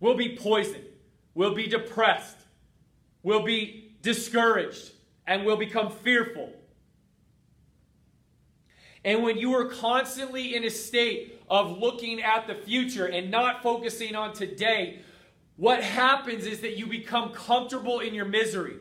will 0.01 0.17
be 0.17 0.37
poisoned, 0.37 0.85
will 1.35 1.55
be 1.55 1.67
depressed, 1.67 2.37
will 3.23 3.43
be 3.43 3.97
discouraged, 4.03 4.93
and 5.27 5.47
will 5.47 5.57
become 5.57 5.91
fearful. 5.91 6.53
And 9.07 9.23
when 9.23 9.39
you 9.39 9.55
are 9.55 9.67
constantly 9.67 10.57
in 10.57 10.65
a 10.65 10.71
state 10.71 11.41
of 11.49 11.79
looking 11.79 12.21
at 12.21 12.49
the 12.49 12.57
future 12.57 13.07
and 13.07 13.31
not 13.31 13.63
focusing 13.63 14.17
on 14.17 14.33
today, 14.33 15.01
what 15.55 15.81
happens 15.81 16.45
is 16.45 16.61
that 16.63 16.77
you 16.77 16.89
become 16.89 17.31
comfortable 17.31 18.01
in 18.01 18.15
your 18.15 18.25
misery. 18.25 18.79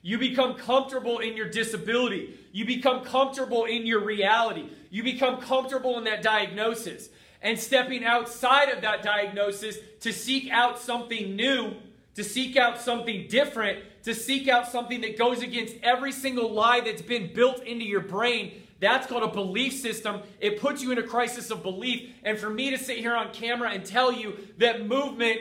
You 0.00 0.16
become 0.16 0.54
comfortable 0.54 1.18
in 1.18 1.36
your 1.36 1.50
disability. 1.50 2.38
You 2.52 2.64
become 2.64 3.04
comfortable 3.04 3.64
in 3.64 3.84
your 3.84 4.04
reality. 4.04 4.70
You 4.88 5.02
become 5.02 5.40
comfortable 5.40 5.98
in 5.98 6.04
that 6.04 6.22
diagnosis. 6.22 7.08
And 7.42 7.58
stepping 7.58 8.04
outside 8.04 8.68
of 8.68 8.80
that 8.82 9.02
diagnosis 9.02 9.76
to 10.02 10.12
seek 10.12 10.50
out 10.52 10.78
something 10.78 11.34
new, 11.34 11.74
to 12.14 12.22
seek 12.22 12.56
out 12.56 12.80
something 12.80 13.26
different, 13.28 13.80
to 14.04 14.14
seek 14.14 14.48
out 14.48 14.70
something 14.70 15.00
that 15.02 15.18
goes 15.18 15.42
against 15.42 15.76
every 15.82 16.12
single 16.12 16.52
lie 16.52 16.80
that's 16.80 17.02
been 17.02 17.32
built 17.32 17.62
into 17.64 17.84
your 17.84 18.00
brain 18.00 18.62
that's 18.80 19.06
called 19.06 19.22
a 19.22 19.28
belief 19.28 19.74
system. 19.74 20.22
It 20.40 20.58
puts 20.58 20.82
you 20.82 20.90
in 20.90 20.98
a 20.98 21.02
crisis 21.02 21.50
of 21.50 21.62
belief. 21.62 22.10
And 22.24 22.38
for 22.38 22.50
me 22.50 22.70
to 22.70 22.78
sit 22.78 22.98
here 22.98 23.14
on 23.14 23.32
camera 23.32 23.70
and 23.70 23.84
tell 23.84 24.10
you 24.10 24.38
that 24.56 24.86
movement 24.86 25.40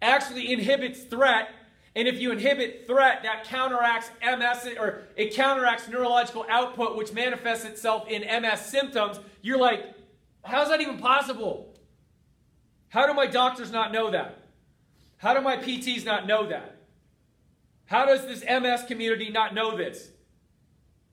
actually 0.00 0.52
inhibits 0.52 1.02
threat, 1.02 1.50
and 1.96 2.08
if 2.08 2.20
you 2.20 2.32
inhibit 2.32 2.86
threat, 2.86 3.22
that 3.24 3.44
counteracts 3.44 4.10
MS 4.22 4.76
or 4.78 5.02
it 5.16 5.34
counteracts 5.34 5.88
neurological 5.88 6.46
output, 6.48 6.96
which 6.96 7.12
manifests 7.12 7.64
itself 7.64 8.08
in 8.08 8.22
MS 8.42 8.60
symptoms, 8.60 9.18
you're 9.42 9.58
like, 9.58 9.94
how's 10.42 10.68
that 10.68 10.80
even 10.80 10.98
possible? 10.98 11.74
How 12.88 13.06
do 13.06 13.14
my 13.14 13.26
doctors 13.26 13.72
not 13.72 13.92
know 13.92 14.10
that? 14.12 14.38
How 15.16 15.34
do 15.34 15.40
my 15.40 15.56
PTs 15.56 16.04
not 16.04 16.26
know 16.26 16.48
that? 16.48 16.76
How 17.86 18.06
does 18.06 18.26
this 18.26 18.44
MS 18.44 18.84
community 18.86 19.30
not 19.30 19.54
know 19.54 19.76
this? 19.76 20.10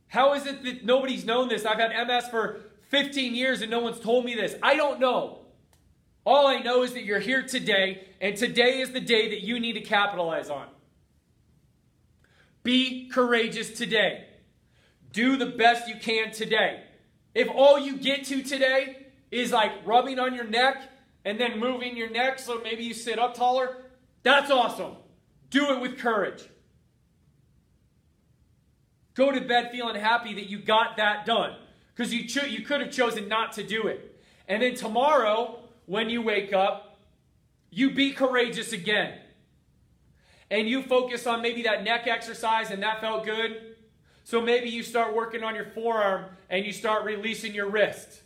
How 0.07 0.33
is 0.33 0.45
it 0.45 0.63
that 0.63 0.85
nobody's 0.85 1.25
known 1.25 1.47
this? 1.47 1.65
I've 1.65 1.79
had 1.79 2.07
MS 2.07 2.27
for 2.29 2.61
15 2.89 3.33
years 3.33 3.61
and 3.61 3.71
no 3.71 3.79
one's 3.79 3.99
told 3.99 4.25
me 4.25 4.35
this. 4.35 4.55
I 4.61 4.75
don't 4.75 4.99
know. 4.99 5.39
All 6.25 6.47
I 6.47 6.59
know 6.59 6.83
is 6.83 6.93
that 6.93 7.03
you're 7.03 7.19
here 7.19 7.41
today, 7.41 8.07
and 8.19 8.37
today 8.37 8.79
is 8.79 8.91
the 8.91 8.99
day 8.99 9.29
that 9.29 9.41
you 9.41 9.59
need 9.59 9.73
to 9.73 9.81
capitalize 9.81 10.51
on. 10.51 10.67
Be 12.63 13.09
courageous 13.09 13.71
today. 13.71 14.25
Do 15.13 15.35
the 15.35 15.47
best 15.47 15.87
you 15.87 15.95
can 15.95 16.31
today. 16.31 16.83
If 17.33 17.49
all 17.49 17.79
you 17.79 17.97
get 17.97 18.25
to 18.25 18.43
today 18.43 19.07
is 19.31 19.51
like 19.51 19.71
rubbing 19.85 20.19
on 20.19 20.35
your 20.35 20.45
neck 20.45 20.91
and 21.25 21.39
then 21.39 21.59
moving 21.59 21.97
your 21.97 22.09
neck 22.09 22.37
so 22.37 22.61
maybe 22.61 22.83
you 22.83 22.93
sit 22.93 23.17
up 23.17 23.33
taller, 23.33 23.77
that's 24.21 24.51
awesome. 24.51 24.97
Do 25.49 25.73
it 25.73 25.81
with 25.81 25.97
courage. 25.97 26.43
Go 29.13 29.31
to 29.31 29.41
bed 29.41 29.69
feeling 29.71 29.95
happy 29.95 30.33
that 30.35 30.49
you 30.49 30.59
got 30.59 30.97
that 30.97 31.25
done 31.25 31.55
because 31.93 32.13
you, 32.13 32.27
cho- 32.27 32.45
you 32.45 32.61
could 32.61 32.81
have 32.81 32.91
chosen 32.91 33.27
not 33.27 33.53
to 33.53 33.63
do 33.63 33.87
it. 33.87 34.21
And 34.47 34.63
then 34.63 34.75
tomorrow, 34.75 35.59
when 35.85 36.09
you 36.09 36.21
wake 36.21 36.53
up, 36.53 36.99
you 37.69 37.91
be 37.91 38.11
courageous 38.11 38.73
again. 38.73 39.17
And 40.49 40.67
you 40.67 40.83
focus 40.83 41.25
on 41.25 41.41
maybe 41.41 41.63
that 41.63 41.83
neck 41.83 42.07
exercise 42.07 42.71
and 42.71 42.83
that 42.83 42.99
felt 42.99 43.25
good. 43.25 43.75
So 44.23 44.41
maybe 44.41 44.69
you 44.69 44.83
start 44.83 45.15
working 45.15 45.43
on 45.43 45.55
your 45.55 45.65
forearm 45.65 46.25
and 46.49 46.65
you 46.65 46.73
start 46.73 47.05
releasing 47.05 47.53
your 47.53 47.69
wrist. 47.69 48.21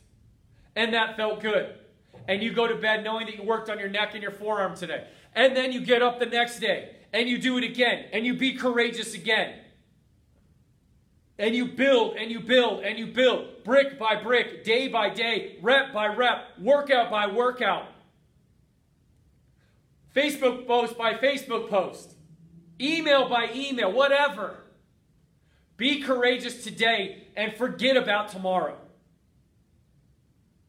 And 0.76 0.94
that 0.94 1.16
felt 1.16 1.42
good. 1.42 1.76
And 2.28 2.42
you 2.42 2.54
go 2.54 2.68
to 2.68 2.76
bed 2.76 3.04
knowing 3.04 3.28
that 3.28 3.36
you 3.36 3.44
worked 3.44 3.70
on 3.70 3.78
your 3.80 3.90
neck 3.90 4.12
and 4.14 4.22
your 4.24 4.32
forearm 4.32 4.76
today. 4.76 5.08
And 5.36 5.56
then 5.56 5.72
you 5.72 5.82
get 5.82 6.02
up 6.02 6.20
the 6.20 6.26
next 6.26 6.60
day 6.60 6.96
and 7.14 7.30
you 7.30 7.38
do 7.38 7.58
it 7.58 7.64
again 7.64 8.06
and 8.12 8.26
you 8.26 8.34
be 8.34 8.54
courageous 8.54 9.14
again. 9.14 9.54
And 11.38 11.56
you 11.56 11.66
build 11.66 12.16
and 12.16 12.32
you 12.32 12.40
build 12.40 12.84
and 12.84 12.98
you 12.98 13.08
build 13.08 13.64
brick 13.64 14.00
by 14.00 14.16
brick, 14.22 14.64
day 14.64 14.88
by 14.88 15.10
day, 15.10 15.58
rep 15.62 15.94
by 15.94 16.08
rep, 16.08 16.48
workout 16.60 17.12
by 17.12 17.28
workout. 17.28 17.88
Facebook 20.16 20.66
post 20.66 20.98
by 20.98 21.16
Facebook 21.16 21.70
post, 21.70 22.16
email 22.80 23.28
by 23.28 23.50
email, 23.54 23.92
whatever. 23.92 24.62
Be 25.76 26.02
courageous 26.02 26.64
today 26.64 27.28
and 27.36 27.54
forget 27.58 27.98
about 27.98 28.30
tomorrow. 28.30 28.78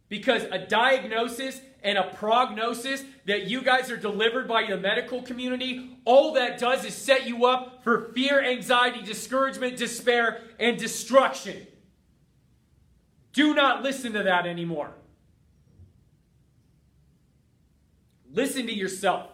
Because 0.08 0.42
a 0.50 0.58
diagnosis 0.58 1.60
and 1.82 1.98
a 1.98 2.04
prognosis 2.14 3.04
that 3.26 3.46
you 3.46 3.62
guys 3.62 3.90
are 3.90 3.96
delivered 3.96 4.48
by 4.48 4.66
the 4.66 4.76
medical 4.76 5.22
community, 5.22 5.98
all 6.04 6.32
that 6.34 6.58
does 6.58 6.84
is 6.84 6.94
set 6.94 7.26
you 7.26 7.46
up 7.46 7.82
for 7.84 8.12
fear, 8.12 8.42
anxiety, 8.42 9.02
discouragement, 9.02 9.76
despair, 9.76 10.40
and 10.58 10.78
destruction. 10.78 11.66
Do 13.32 13.54
not 13.54 13.82
listen 13.82 14.12
to 14.14 14.22
that 14.22 14.46
anymore. 14.46 14.92
Listen 18.32 18.66
to 18.66 18.74
yourself. 18.74 19.30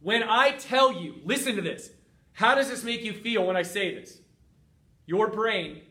When 0.00 0.22
I 0.22 0.52
tell 0.52 0.92
you, 0.92 1.16
listen 1.24 1.56
to 1.56 1.62
this. 1.62 1.90
How 2.32 2.54
does 2.54 2.68
this 2.68 2.84
make 2.84 3.02
you 3.02 3.12
feel 3.12 3.46
when 3.46 3.56
I 3.56 3.62
say 3.62 3.94
this? 3.94 4.18
Your 5.06 5.28
brain 5.28 5.82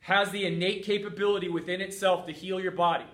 has 0.00 0.30
the 0.30 0.44
innate 0.46 0.84
capability 0.84 1.48
within 1.48 1.80
itself 1.80 2.26
to 2.26 2.32
heal 2.32 2.60
your 2.60 2.72
body 2.72 3.06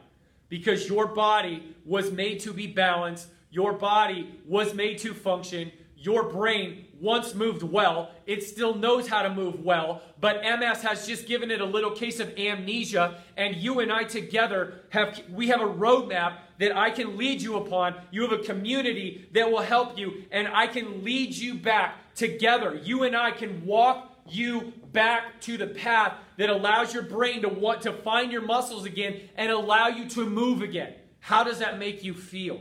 because 0.53 0.87
your 0.87 1.07
body 1.07 1.63
was 1.87 2.13
made 2.13 2.39
to 2.39 2.53
be 2.53 2.67
balanced, 2.67 3.27
your 3.51 3.73
body 3.73 4.29
was 4.47 4.75
made 4.75 4.99
to 4.99 5.15
function. 5.15 5.73
Your 5.97 6.25
brain 6.25 6.85
once 7.01 7.35
moved 7.35 7.63
well. 7.63 8.11
It 8.27 8.43
still 8.43 8.75
knows 8.75 9.09
how 9.09 9.23
to 9.23 9.31
move 9.33 9.65
well, 9.65 10.03
but 10.21 10.43
MS 10.43 10.83
has 10.83 11.07
just 11.07 11.27
given 11.27 11.51
it 11.51 11.63
a 11.63 11.65
little 11.65 11.93
case 11.93 12.21
of 12.21 12.37
amnesia. 12.37 13.23
And 13.39 13.57
you 13.57 13.81
and 13.81 13.91
I 13.91 14.05
together 14.05 14.83
have 14.91 15.23
we 15.31 15.49
have 15.49 15.63
a 15.63 15.67
roadmap 15.67 16.41
that 16.59 16.77
I 16.77 16.91
can 16.91 17.17
lead 17.17 17.41
you 17.41 17.57
upon. 17.57 17.95
You 18.11 18.21
have 18.21 18.33
a 18.33 18.45
community 18.45 19.27
that 19.33 19.51
will 19.51 19.63
help 19.63 19.99
you, 19.99 20.25
and 20.31 20.49
I 20.49 20.67
can 20.67 21.03
lead 21.03 21.35
you 21.35 21.55
back 21.55 22.15
together. 22.15 22.79
You 22.85 23.05
and 23.05 23.17
I 23.17 23.31
can 23.31 23.65
walk 23.65 24.12
you 24.29 24.73
back 24.93 25.41
to 25.43 25.57
the 25.57 25.67
path 25.67 26.15
that 26.37 26.51
allows 26.51 26.95
your 26.95 27.03
brain 27.03 27.43
to 27.43 27.49
want 27.49 27.83
to 27.83 27.93
find 27.93 28.33
your 28.33 28.43
muscles 28.43 28.85
again 28.85 29.21
and 29.37 29.51
allow 29.51 29.89
you 29.89 30.09
to 30.11 30.25
move 30.25 30.63
again. 30.63 30.95
How 31.21 31.45
does 31.45 31.59
that 31.59 31.79
make 31.79 32.05
you 32.05 32.15
feel? 32.15 32.61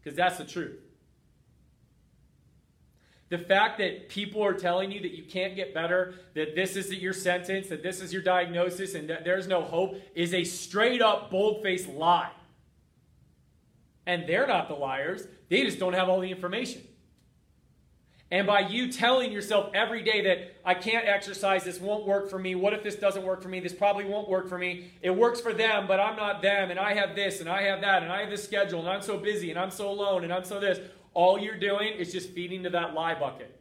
Because 0.00 0.16
that's 0.16 0.38
the 0.38 0.44
truth. 0.44 0.78
The 3.30 3.38
fact 3.38 3.78
that 3.78 4.08
people 4.08 4.42
are 4.42 4.54
telling 4.54 4.90
you 4.90 5.00
that 5.00 5.14
you 5.14 5.22
can't 5.22 5.54
get 5.54 5.74
better, 5.74 6.14
that 6.34 6.54
this 6.54 6.76
is 6.76 6.92
your 6.94 7.12
sentence, 7.12 7.68
that 7.68 7.82
this 7.82 8.00
is 8.00 8.12
your 8.12 8.22
diagnosis, 8.22 8.94
and 8.94 9.10
that 9.10 9.24
there's 9.24 9.46
no 9.46 9.60
hope 9.60 10.00
is 10.14 10.32
a 10.32 10.44
straight 10.44 11.02
up, 11.02 11.30
bold 11.30 11.62
faced 11.62 11.88
lie. 11.90 12.30
And 14.06 14.26
they're 14.26 14.46
not 14.46 14.68
the 14.68 14.74
liars, 14.74 15.26
they 15.50 15.62
just 15.62 15.78
don't 15.78 15.92
have 15.92 16.08
all 16.08 16.20
the 16.20 16.30
information. 16.30 16.82
And 18.30 18.46
by 18.46 18.60
you 18.60 18.92
telling 18.92 19.32
yourself 19.32 19.70
every 19.72 20.02
day 20.02 20.20
that 20.22 20.56
I 20.62 20.74
can't 20.74 21.06
exercise, 21.08 21.64
this 21.64 21.80
won't 21.80 22.06
work 22.06 22.28
for 22.28 22.38
me. 22.38 22.54
What 22.54 22.74
if 22.74 22.82
this 22.82 22.96
doesn't 22.96 23.24
work 23.24 23.40
for 23.40 23.48
me? 23.48 23.58
This 23.58 23.72
probably 23.72 24.04
won't 24.04 24.28
work 24.28 24.48
for 24.48 24.58
me. 24.58 24.90
It 25.00 25.10
works 25.10 25.40
for 25.40 25.54
them, 25.54 25.86
but 25.86 25.98
I'm 25.98 26.16
not 26.16 26.42
them. 26.42 26.70
And 26.70 26.78
I 26.78 26.92
have 26.92 27.16
this 27.16 27.40
and 27.40 27.48
I 27.48 27.62
have 27.62 27.80
that 27.80 28.02
and 28.02 28.12
I 28.12 28.20
have 28.20 28.28
this 28.28 28.44
schedule 28.44 28.80
and 28.80 28.88
I'm 28.88 29.00
so 29.00 29.16
busy 29.16 29.48
and 29.50 29.58
I'm 29.58 29.70
so 29.70 29.88
alone 29.88 30.24
and 30.24 30.32
I'm 30.32 30.44
so 30.44 30.60
this. 30.60 30.78
All 31.14 31.38
you're 31.38 31.58
doing 31.58 31.94
is 31.94 32.12
just 32.12 32.30
feeding 32.30 32.62
to 32.64 32.70
that 32.70 32.92
lie 32.92 33.18
bucket. 33.18 33.58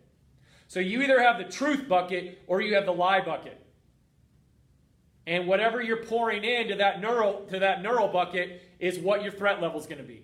So 0.67 0.81
you 0.81 1.01
either 1.01 1.21
have 1.21 1.37
the 1.37 1.45
truth 1.45 1.87
bucket 1.87 2.43
or 2.45 2.59
you 2.59 2.75
have 2.75 2.85
the 2.85 2.91
lie 2.91 3.21
bucket. 3.21 3.63
And 5.25 5.47
whatever 5.47 5.81
you're 5.81 6.03
pouring 6.05 6.43
into 6.43 6.75
that 6.75 6.99
neural 6.99 7.45
to 7.51 7.59
that 7.59 7.81
neural 7.81 8.09
bucket 8.09 8.63
is 8.79 8.99
what 8.99 9.23
your 9.23 9.31
threat 9.31 9.61
level 9.61 9.79
is 9.79 9.85
going 9.85 9.99
to 9.99 10.03
be. 10.03 10.23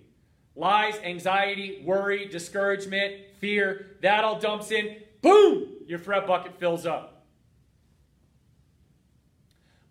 Lies, 0.54 0.96
anxiety, 1.02 1.82
worry, 1.84 2.26
discouragement, 2.26 3.14
fear, 3.44 3.98
that 4.00 4.24
all 4.24 4.38
dumps 4.40 4.70
in. 4.70 4.96
Boom! 5.20 5.68
Your 5.86 5.98
threat 5.98 6.26
bucket 6.26 6.58
fills 6.58 6.86
up. 6.86 7.26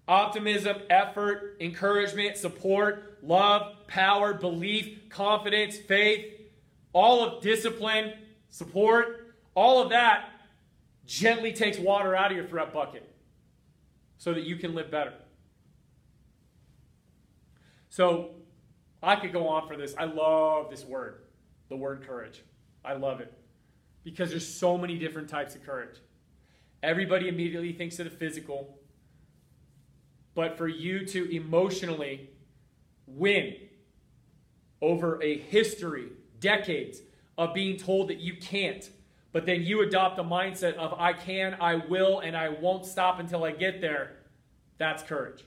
Optimism, 0.07 0.77
effort, 0.89 1.57
encouragement, 1.61 2.35
support, 2.35 3.19
love, 3.21 3.75
power, 3.85 4.33
belief, 4.33 5.07
confidence, 5.09 5.77
faith, 5.77 6.25
all 6.93 7.23
of 7.23 7.43
discipline, 7.43 8.13
support, 8.49 9.35
all 9.53 9.83
of 9.83 9.91
that 9.91 10.29
gently 11.05 11.53
takes 11.53 11.77
water 11.77 12.15
out 12.15 12.31
of 12.31 12.37
your 12.37 12.47
threat 12.47 12.73
bucket 12.73 13.07
so 14.17 14.33
that 14.33 14.45
you 14.45 14.55
can 14.55 14.73
live 14.73 14.89
better. 14.89 15.13
So 17.89 18.31
I 19.03 19.15
could 19.15 19.31
go 19.31 19.47
on 19.47 19.67
for 19.67 19.77
this. 19.77 19.93
I 19.95 20.05
love 20.05 20.71
this 20.71 20.83
word, 20.83 21.21
the 21.69 21.77
word 21.77 22.03
courage. 22.07 22.41
I 22.83 22.93
love 22.93 23.21
it 23.21 23.31
because 24.03 24.29
there's 24.29 24.47
so 24.47 24.77
many 24.77 24.97
different 24.97 25.29
types 25.29 25.55
of 25.55 25.63
courage. 25.65 25.97
Everybody 26.81 27.27
immediately 27.27 27.71
thinks 27.71 27.99
of 27.99 28.05
the 28.05 28.11
physical, 28.11 28.77
but 30.35 30.57
for 30.57 30.67
you 30.67 31.05
to 31.07 31.35
emotionally 31.35 32.29
win 33.07 33.55
over 34.81 35.21
a 35.23 35.37
history, 35.37 36.09
decades 36.39 36.99
of 37.37 37.53
being 37.53 37.77
told 37.77 38.09
that 38.09 38.19
you 38.19 38.35
can't, 38.35 38.89
but 39.31 39.45
then 39.45 39.63
you 39.63 39.81
adopt 39.81 40.19
a 40.19 40.23
mindset 40.23 40.75
of 40.75 40.93
I 40.99 41.13
can, 41.13 41.55
I 41.59 41.75
will, 41.75 42.19
and 42.19 42.35
I 42.35 42.49
won't 42.49 42.85
stop 42.85 43.19
until 43.19 43.43
I 43.43 43.51
get 43.51 43.81
there, 43.81 44.17
that's 44.77 45.01
courage. 45.01 45.43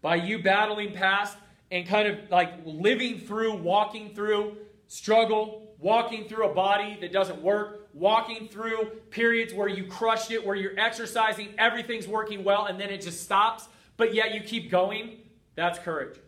By 0.00 0.16
you 0.16 0.42
battling 0.42 0.92
past 0.92 1.38
and 1.70 1.86
kind 1.86 2.08
of 2.08 2.18
like 2.30 2.52
living 2.64 3.20
through, 3.20 3.54
walking 3.54 4.14
through 4.14 4.56
struggle, 4.92 5.74
walking 5.78 6.28
through 6.28 6.50
a 6.50 6.52
body 6.52 6.98
that 7.00 7.12
doesn't 7.12 7.40
work, 7.40 7.88
walking 7.94 8.46
through 8.46 8.84
periods 9.08 9.54
where 9.54 9.66
you 9.66 9.86
crushed 9.86 10.30
it, 10.30 10.44
where 10.44 10.54
you're 10.54 10.78
exercising, 10.78 11.48
everything's 11.56 12.06
working 12.06 12.44
well, 12.44 12.66
and 12.66 12.78
then 12.78 12.90
it 12.90 13.00
just 13.00 13.22
stops, 13.22 13.66
but 13.96 14.12
yet 14.12 14.34
you 14.34 14.42
keep 14.42 14.70
going, 14.70 15.16
that's 15.54 15.78
courage. 15.78 16.18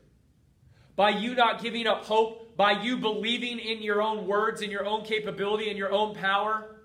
By 0.96 1.11
you 1.11 1.35
not 1.35 1.62
giving 1.62 1.87
up 1.87 2.05
hope 2.05 2.57
by 2.57 2.83
you 2.83 2.96
believing 2.96 3.59
in 3.59 3.83
your 3.83 4.00
own 4.00 4.27
words 4.27 4.62
and 4.62 4.72
your 4.72 4.87
own 4.87 5.05
capability 5.05 5.68
and 5.68 5.77
your 5.77 5.92
own 5.92 6.14
power, 6.14 6.77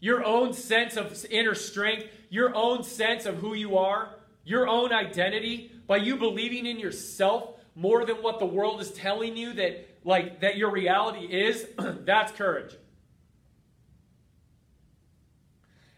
your 0.00 0.24
own 0.24 0.54
sense 0.54 0.96
of 0.96 1.22
inner 1.30 1.54
strength, 1.54 2.06
your 2.30 2.54
own 2.54 2.82
sense 2.82 3.26
of 3.26 3.36
who 3.36 3.52
you 3.52 3.76
are, 3.76 4.08
your 4.42 4.66
own 4.66 4.90
identity, 4.90 5.70
by 5.86 5.98
you 5.98 6.16
believing 6.16 6.64
in 6.64 6.78
yourself 6.78 7.60
more 7.74 8.06
than 8.06 8.16
what 8.22 8.38
the 8.38 8.46
world 8.46 8.80
is 8.80 8.90
telling 8.92 9.36
you 9.36 9.52
that 9.52 9.93
like 10.04 10.40
that 10.40 10.56
your 10.56 10.70
reality 10.70 11.26
is, 11.26 11.66
that's 11.78 12.32
courage. 12.32 12.74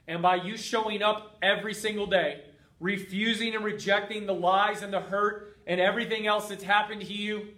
And 0.08 0.22
by 0.22 0.36
you 0.36 0.56
showing 0.56 1.02
up 1.02 1.36
every 1.42 1.74
single 1.74 2.06
day, 2.06 2.42
refusing 2.78 3.54
and 3.54 3.64
rejecting 3.64 4.26
the 4.26 4.34
lies 4.34 4.82
and 4.82 4.92
the 4.92 5.00
hurt 5.00 5.58
and 5.66 5.80
everything 5.80 6.26
else 6.26 6.48
that's 6.48 6.62
happened 6.62 7.00
to 7.00 7.12
you, 7.12 7.48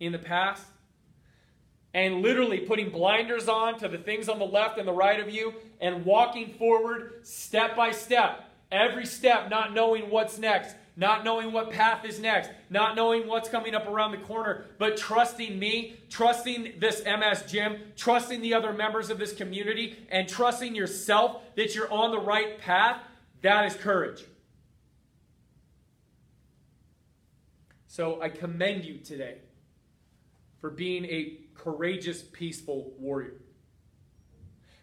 in 0.00 0.12
the 0.12 0.18
past 0.18 0.64
and 1.94 2.20
literally 2.22 2.60
putting 2.60 2.90
blinders 2.90 3.48
on 3.48 3.78
to 3.78 3.88
the 3.88 3.98
things 3.98 4.28
on 4.28 4.38
the 4.38 4.44
left 4.44 4.78
and 4.78 4.86
the 4.86 4.92
right 4.92 5.18
of 5.18 5.30
you 5.30 5.54
and 5.80 6.04
walking 6.04 6.52
forward 6.54 7.26
step 7.26 7.74
by 7.74 7.90
step. 7.90 8.42
Every 8.70 9.06
step, 9.06 9.48
not 9.48 9.72
knowing 9.72 10.10
what's 10.10 10.38
next, 10.38 10.76
not 10.96 11.24
knowing 11.24 11.52
what 11.52 11.70
path 11.70 12.04
is 12.06 12.18
next, 12.18 12.50
not 12.70 12.96
knowing 12.96 13.28
what's 13.28 13.50
coming 13.50 13.74
up 13.74 13.86
around 13.86 14.12
the 14.12 14.18
corner, 14.18 14.64
but 14.78 14.96
trusting 14.96 15.58
me, 15.58 15.94
trusting 16.08 16.74
this 16.78 17.02
MS 17.04 17.42
gym, 17.46 17.78
trusting 17.96 18.40
the 18.40 18.54
other 18.54 18.72
members 18.72 19.10
of 19.10 19.18
this 19.18 19.34
community, 19.34 19.96
and 20.10 20.26
trusting 20.26 20.74
yourself 20.74 21.42
that 21.54 21.74
you're 21.74 21.92
on 21.92 22.10
the 22.10 22.18
right 22.18 22.58
path. 22.58 23.02
That 23.42 23.66
is 23.66 23.74
courage. 23.74 24.24
So 27.86 28.20
I 28.22 28.30
commend 28.30 28.84
you 28.84 28.98
today 28.98 29.36
for 30.60 30.70
being 30.70 31.04
a 31.04 31.38
courageous, 31.54 32.22
peaceful 32.22 32.92
warrior. 32.98 33.34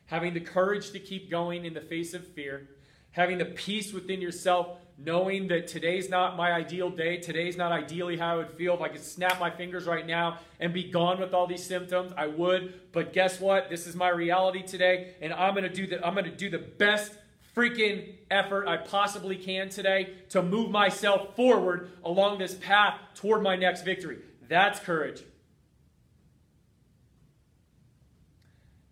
Having 0.05 0.35
the 0.35 0.41
courage 0.41 0.91
to 0.91 0.99
keep 0.99 1.31
going 1.31 1.65
in 1.65 1.73
the 1.73 1.81
face 1.81 2.13
of 2.13 2.27
fear, 2.27 2.69
having 3.11 3.39
the 3.39 3.45
peace 3.45 3.93
within 3.93 4.21
yourself, 4.21 4.77
knowing 5.05 5.47
that 5.49 5.67
today's 5.67 6.09
not 6.09 6.37
my 6.37 6.51
ideal 6.51 6.89
day, 6.89 7.17
today's 7.17 7.57
not 7.57 7.71
ideally 7.71 8.17
how 8.17 8.33
I 8.33 8.35
would 8.37 8.51
feel. 8.51 8.73
If 8.73 8.81
I 8.81 8.89
could 8.89 9.03
snap 9.03 9.39
my 9.39 9.49
fingers 9.49 9.85
right 9.85 10.05
now 10.05 10.39
and 10.59 10.73
be 10.73 10.83
gone 10.83 11.19
with 11.19 11.33
all 11.33 11.47
these 11.47 11.63
symptoms, 11.63 12.13
I 12.15 12.27
would. 12.27 12.91
But 12.91 13.13
guess 13.13 13.39
what? 13.39 13.69
This 13.69 13.87
is 13.87 13.95
my 13.95 14.09
reality 14.09 14.63
today, 14.63 15.15
and 15.21 15.33
I'm 15.33 15.53
gonna 15.53 15.69
do 15.69 15.87
the 15.87 16.05
I'm 16.05 16.15
gonna 16.15 16.35
do 16.35 16.49
the 16.49 16.59
best 16.59 17.11
freaking 17.55 18.15
effort 18.31 18.67
I 18.67 18.77
possibly 18.77 19.35
can 19.35 19.69
today 19.69 20.13
to 20.29 20.41
move 20.41 20.71
myself 20.71 21.35
forward 21.35 21.91
along 22.03 22.39
this 22.39 22.55
path 22.55 22.99
toward 23.15 23.43
my 23.43 23.55
next 23.55 23.83
victory. 23.83 24.19
That's 24.47 24.79
courage. 24.79 25.21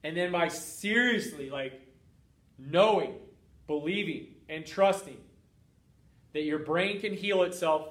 And 0.03 0.17
then 0.17 0.31
by 0.31 0.47
seriously, 0.47 1.49
like, 1.49 1.79
knowing, 2.57 3.15
believing, 3.67 4.27
and 4.49 4.65
trusting 4.65 5.17
that 6.33 6.43
your 6.43 6.59
brain 6.59 6.99
can 6.99 7.13
heal 7.13 7.43
itself, 7.43 7.89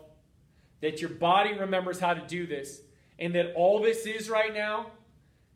that 0.81 1.01
your 1.01 1.11
body 1.11 1.53
remembers 1.55 2.01
how 2.01 2.15
to 2.15 2.27
do 2.27 2.47
this, 2.47 2.81
and 3.19 3.35
that 3.35 3.53
all 3.55 3.81
this 3.81 4.07
is 4.07 4.31
right 4.31 4.55
now 4.55 4.87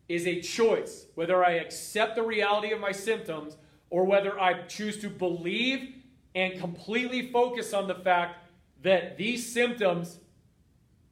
is 0.08 0.26
a 0.26 0.40
choice 0.40 1.06
whether 1.14 1.44
I 1.44 1.52
accept 1.52 2.14
the 2.14 2.22
reality 2.22 2.72
of 2.72 2.80
my 2.80 2.92
symptoms 2.92 3.56
or 3.90 4.04
whether 4.04 4.38
I 4.38 4.62
choose 4.66 4.98
to 4.98 5.08
believe 5.08 5.94
and 6.34 6.58
completely 6.58 7.30
focus 7.30 7.72
on 7.72 7.86
the 7.86 7.94
fact 7.94 8.44
that 8.82 9.16
these 9.16 9.50
symptoms 9.50 10.18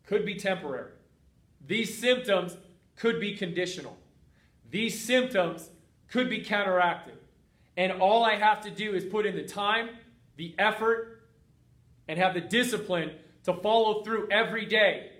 could 0.04 0.26
be 0.26 0.35
temporary. 0.35 0.90
These 1.66 1.96
symptoms 1.96 2.56
could 2.96 3.20
be 3.20 3.35
conditional. 3.35 3.96
These 4.70 5.02
symptoms 5.02 5.70
could 6.11 6.28
be 6.28 6.40
counteracted. 6.40 7.14
And 7.76 7.92
all 7.92 8.24
I 8.24 8.35
have 8.35 8.61
to 8.62 8.70
do 8.70 8.94
is 8.94 9.04
put 9.04 9.24
in 9.24 9.35
the 9.35 9.44
time, 9.44 9.90
the 10.37 10.54
effort, 10.58 11.12
and 12.08 12.18
have 12.18 12.34
the 12.34 12.40
discipline 12.40 13.12
to 13.44 13.54
follow 13.54 14.02
through 14.02 14.28
every 14.30 14.66
day 14.66 15.10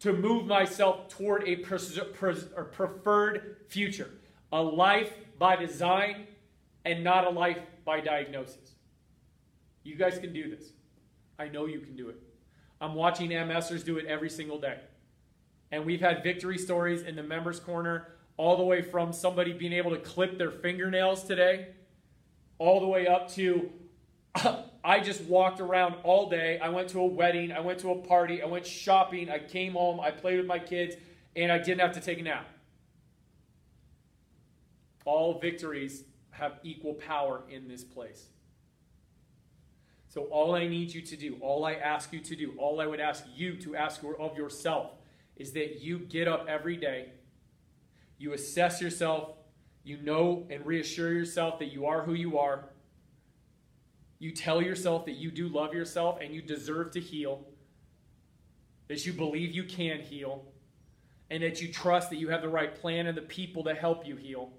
to 0.00 0.12
move 0.12 0.46
myself 0.46 1.08
toward 1.08 1.46
a 1.48 1.56
preferred 1.56 3.56
future. 3.68 4.10
A 4.52 4.62
life 4.62 5.12
by 5.38 5.56
design 5.56 6.26
and 6.84 7.02
not 7.02 7.26
a 7.26 7.30
life 7.30 7.58
by 7.84 8.00
diagnosis. 8.00 8.74
You 9.82 9.96
guys 9.96 10.18
can 10.18 10.32
do 10.32 10.48
this. 10.48 10.70
I 11.38 11.48
know 11.48 11.66
you 11.66 11.80
can 11.80 11.96
do 11.96 12.08
it. 12.08 12.22
I'm 12.80 12.94
watching 12.94 13.30
MSers 13.30 13.84
do 13.84 13.98
it 13.98 14.06
every 14.06 14.30
single 14.30 14.60
day. 14.60 14.78
And 15.72 15.84
we've 15.84 16.00
had 16.00 16.22
victory 16.22 16.58
stories 16.58 17.02
in 17.02 17.16
the 17.16 17.22
members' 17.22 17.58
corner, 17.58 18.08
all 18.36 18.56
the 18.56 18.62
way 18.62 18.82
from 18.82 19.12
somebody 19.12 19.52
being 19.52 19.72
able 19.72 19.90
to 19.90 19.98
clip 19.98 20.38
their 20.38 20.50
fingernails 20.50 21.24
today, 21.24 21.68
all 22.58 22.80
the 22.80 22.86
way 22.86 23.06
up 23.06 23.30
to 23.32 23.70
I 24.84 25.00
just 25.00 25.22
walked 25.22 25.60
around 25.60 25.96
all 26.04 26.28
day. 26.28 26.58
I 26.58 26.68
went 26.68 26.88
to 26.90 27.00
a 27.00 27.06
wedding, 27.06 27.52
I 27.52 27.60
went 27.60 27.80
to 27.80 27.90
a 27.90 27.96
party, 27.96 28.42
I 28.42 28.46
went 28.46 28.66
shopping, 28.66 29.30
I 29.30 29.38
came 29.38 29.72
home, 29.72 30.00
I 30.00 30.10
played 30.10 30.38
with 30.38 30.46
my 30.46 30.58
kids, 30.58 30.96
and 31.34 31.50
I 31.50 31.58
didn't 31.58 31.80
have 31.80 31.92
to 31.92 32.00
take 32.00 32.18
a 32.18 32.22
nap. 32.22 32.46
All 35.04 35.38
victories 35.38 36.04
have 36.30 36.58
equal 36.62 36.94
power 36.94 37.42
in 37.48 37.68
this 37.68 37.84
place. 37.84 38.26
So, 40.08 40.22
all 40.24 40.54
I 40.54 40.66
need 40.66 40.94
you 40.94 41.02
to 41.02 41.16
do, 41.16 41.36
all 41.40 41.64
I 41.64 41.74
ask 41.74 42.12
you 42.12 42.20
to 42.20 42.36
do, 42.36 42.54
all 42.58 42.80
I 42.80 42.86
would 42.86 43.00
ask 43.00 43.24
you 43.34 43.56
to 43.56 43.76
ask 43.76 44.02
of 44.18 44.36
yourself 44.36 44.92
is 45.36 45.52
that 45.52 45.80
you 45.80 45.98
get 45.98 46.26
up 46.26 46.46
every 46.48 46.76
day, 46.76 47.10
you 48.18 48.32
assess 48.32 48.80
yourself, 48.80 49.36
you 49.86 49.98
know 49.98 50.46
and 50.50 50.66
reassure 50.66 51.12
yourself 51.12 51.60
that 51.60 51.72
you 51.72 51.86
are 51.86 52.02
who 52.02 52.14
you 52.14 52.38
are. 52.38 52.64
You 54.18 54.32
tell 54.32 54.62
yourself 54.62 55.04
that 55.06 55.16
you 55.16 55.30
do 55.30 55.48
love 55.48 55.74
yourself 55.74 56.18
and 56.20 56.34
you 56.34 56.42
deserve 56.42 56.90
to 56.92 57.00
heal, 57.00 57.44
that 58.88 59.04
you 59.04 59.12
believe 59.12 59.52
you 59.52 59.64
can 59.64 60.00
heal, 60.00 60.44
and 61.30 61.42
that 61.42 61.60
you 61.60 61.72
trust 61.72 62.10
that 62.10 62.16
you 62.16 62.28
have 62.28 62.42
the 62.42 62.48
right 62.48 62.74
plan 62.74 63.06
and 63.06 63.16
the 63.16 63.22
people 63.22 63.64
to 63.64 63.74
help 63.74 64.06
you 64.06 64.16
heal, 64.16 64.50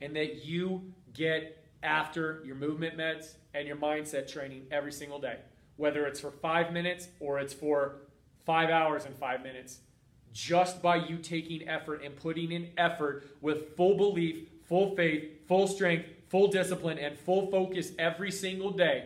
and 0.00 0.16
that 0.16 0.44
you 0.44 0.82
get 1.12 1.64
after 1.82 2.42
your 2.44 2.54
movement 2.54 2.96
meds 2.96 3.34
and 3.54 3.66
your 3.66 3.76
mindset 3.76 4.30
training 4.30 4.66
every 4.70 4.92
single 4.92 5.18
day, 5.18 5.36
whether 5.76 6.06
it's 6.06 6.20
for 6.20 6.30
five 6.30 6.72
minutes 6.72 7.08
or 7.20 7.38
it's 7.38 7.52
for 7.52 7.96
five 8.46 8.70
hours 8.70 9.04
and 9.04 9.14
five 9.16 9.42
minutes 9.42 9.80
just 10.32 10.80
by 10.80 10.96
you 10.96 11.18
taking 11.18 11.68
effort 11.68 12.02
and 12.02 12.16
putting 12.16 12.52
in 12.52 12.70
effort 12.78 13.24
with 13.40 13.76
full 13.76 13.96
belief, 13.96 14.48
full 14.66 14.96
faith, 14.96 15.46
full 15.46 15.66
strength, 15.66 16.06
full 16.32 16.48
discipline, 16.48 16.98
and 16.98 17.18
full 17.18 17.50
focus 17.50 17.92
every 17.98 18.32
single 18.32 18.70
day, 18.70 19.04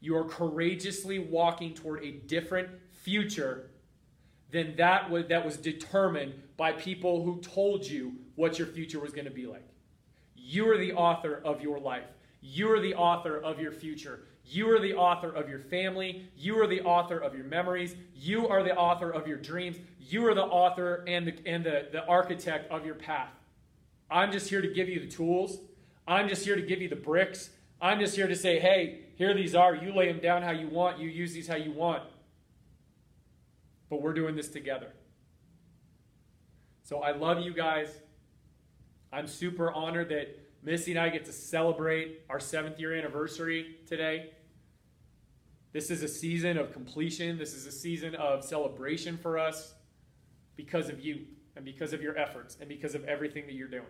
you 0.00 0.16
are 0.16 0.22
courageously 0.22 1.18
walking 1.18 1.74
toward 1.74 2.04
a 2.04 2.12
different 2.12 2.68
future 2.92 3.68
than 4.52 4.76
that 4.76 5.10
was, 5.10 5.26
that 5.26 5.44
was 5.44 5.56
determined 5.56 6.32
by 6.56 6.70
people 6.70 7.24
who 7.24 7.40
told 7.40 7.84
you 7.84 8.12
what 8.36 8.60
your 8.60 8.68
future 8.68 9.00
was 9.00 9.12
going 9.12 9.24
to 9.24 9.30
be 9.30 9.46
like. 9.46 9.66
You 10.36 10.70
are 10.70 10.78
the 10.78 10.92
author 10.92 11.42
of 11.44 11.60
your 11.60 11.80
life. 11.80 12.06
You 12.40 12.70
are 12.70 12.78
the 12.78 12.94
author 12.94 13.36
of 13.36 13.58
your 13.58 13.72
future. 13.72 14.20
You 14.44 14.70
are 14.70 14.78
the 14.78 14.94
author 14.94 15.30
of 15.30 15.48
your 15.48 15.58
family. 15.58 16.28
You 16.36 16.60
are 16.60 16.68
the 16.68 16.82
author 16.82 17.18
of 17.18 17.34
your 17.34 17.46
memories. 17.46 17.96
You 18.14 18.46
are 18.46 18.62
the 18.62 18.76
author 18.76 19.10
of 19.10 19.26
your 19.26 19.38
dreams. 19.38 19.78
You 19.98 20.24
are 20.28 20.34
the 20.34 20.44
author 20.44 21.02
and 21.08 21.26
the, 21.26 21.34
and 21.44 21.64
the, 21.64 21.88
the 21.90 22.06
architect 22.06 22.70
of 22.70 22.86
your 22.86 22.94
path. 22.94 23.32
I'm 24.08 24.30
just 24.30 24.48
here 24.48 24.60
to 24.60 24.68
give 24.68 24.88
you 24.88 25.00
the 25.00 25.08
tools. 25.08 25.58
I'm 26.06 26.28
just 26.28 26.44
here 26.44 26.56
to 26.56 26.62
give 26.62 26.82
you 26.82 26.88
the 26.88 26.96
bricks. 26.96 27.50
I'm 27.80 27.98
just 27.98 28.14
here 28.16 28.26
to 28.26 28.36
say, 28.36 28.58
hey, 28.58 29.00
here 29.16 29.34
these 29.34 29.54
are. 29.54 29.74
You 29.74 29.94
lay 29.94 30.10
them 30.10 30.20
down 30.20 30.42
how 30.42 30.50
you 30.50 30.68
want. 30.68 30.98
You 30.98 31.08
use 31.08 31.32
these 31.32 31.48
how 31.48 31.56
you 31.56 31.72
want. 31.72 32.02
But 33.90 34.02
we're 34.02 34.12
doing 34.12 34.36
this 34.36 34.48
together. 34.48 34.92
So 36.82 36.98
I 36.98 37.12
love 37.12 37.40
you 37.40 37.54
guys. 37.54 37.88
I'm 39.12 39.26
super 39.26 39.72
honored 39.72 40.08
that 40.10 40.38
Missy 40.62 40.92
and 40.92 41.00
I 41.00 41.08
get 41.08 41.24
to 41.26 41.32
celebrate 41.32 42.22
our 42.28 42.40
seventh 42.40 42.78
year 42.80 42.94
anniversary 42.94 43.76
today. 43.86 44.30
This 45.72 45.90
is 45.90 46.02
a 46.02 46.08
season 46.08 46.56
of 46.56 46.72
completion. 46.72 47.36
This 47.38 47.52
is 47.54 47.66
a 47.66 47.72
season 47.72 48.14
of 48.14 48.44
celebration 48.44 49.18
for 49.18 49.38
us 49.38 49.74
because 50.56 50.88
of 50.88 51.00
you 51.00 51.26
and 51.56 51.64
because 51.64 51.92
of 51.92 52.00
your 52.00 52.16
efforts 52.16 52.56
and 52.60 52.68
because 52.68 52.94
of 52.94 53.04
everything 53.04 53.46
that 53.46 53.54
you're 53.54 53.68
doing. 53.68 53.84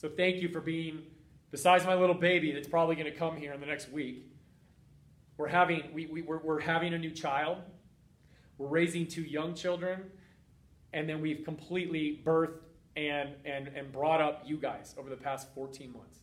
So 0.00 0.08
thank 0.08 0.40
you 0.40 0.48
for 0.48 0.62
being, 0.62 1.02
besides 1.50 1.84
my 1.84 1.94
little 1.94 2.14
baby 2.14 2.52
that's 2.52 2.66
probably 2.66 2.96
going 2.96 3.12
to 3.12 3.18
come 3.18 3.36
here 3.36 3.52
in 3.52 3.60
the 3.60 3.66
next 3.66 3.92
week, 3.92 4.24
we're 5.36 5.46
having, 5.46 5.82
we, 5.92 6.06
we, 6.06 6.22
we're, 6.22 6.38
we're 6.38 6.60
having 6.60 6.94
a 6.94 6.98
new 6.98 7.10
child. 7.10 7.58
We're 8.56 8.68
raising 8.68 9.06
two 9.06 9.20
young 9.20 9.52
children. 9.52 10.04
And 10.94 11.06
then 11.06 11.20
we've 11.20 11.44
completely 11.44 12.22
birthed 12.24 12.60
and, 12.96 13.34
and, 13.44 13.68
and 13.68 13.92
brought 13.92 14.22
up 14.22 14.42
you 14.46 14.56
guys 14.56 14.94
over 14.96 15.10
the 15.10 15.18
past 15.18 15.48
14 15.54 15.92
months. 15.92 16.20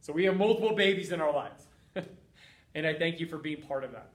So 0.00 0.14
we 0.14 0.24
have 0.24 0.38
multiple 0.38 0.74
babies 0.74 1.12
in 1.12 1.20
our 1.20 1.34
lives. 1.34 1.66
and 2.74 2.86
I 2.86 2.94
thank 2.94 3.20
you 3.20 3.26
for 3.26 3.36
being 3.36 3.60
part 3.60 3.84
of 3.84 3.92
that. 3.92 4.08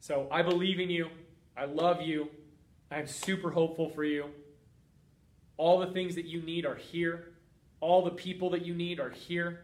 So 0.00 0.26
I 0.32 0.42
believe 0.42 0.80
in 0.80 0.90
you. 0.90 1.08
I 1.56 1.66
love 1.66 2.02
you. 2.02 2.30
I'm 2.90 3.06
super 3.06 3.52
hopeful 3.52 3.88
for 3.88 4.02
you. 4.02 4.24
All 5.56 5.78
the 5.78 5.92
things 5.92 6.16
that 6.16 6.24
you 6.24 6.42
need 6.42 6.66
are 6.66 6.74
here. 6.74 7.34
All 7.80 8.04
the 8.04 8.10
people 8.10 8.50
that 8.50 8.64
you 8.64 8.74
need 8.74 9.00
are 9.00 9.10
here. 9.10 9.60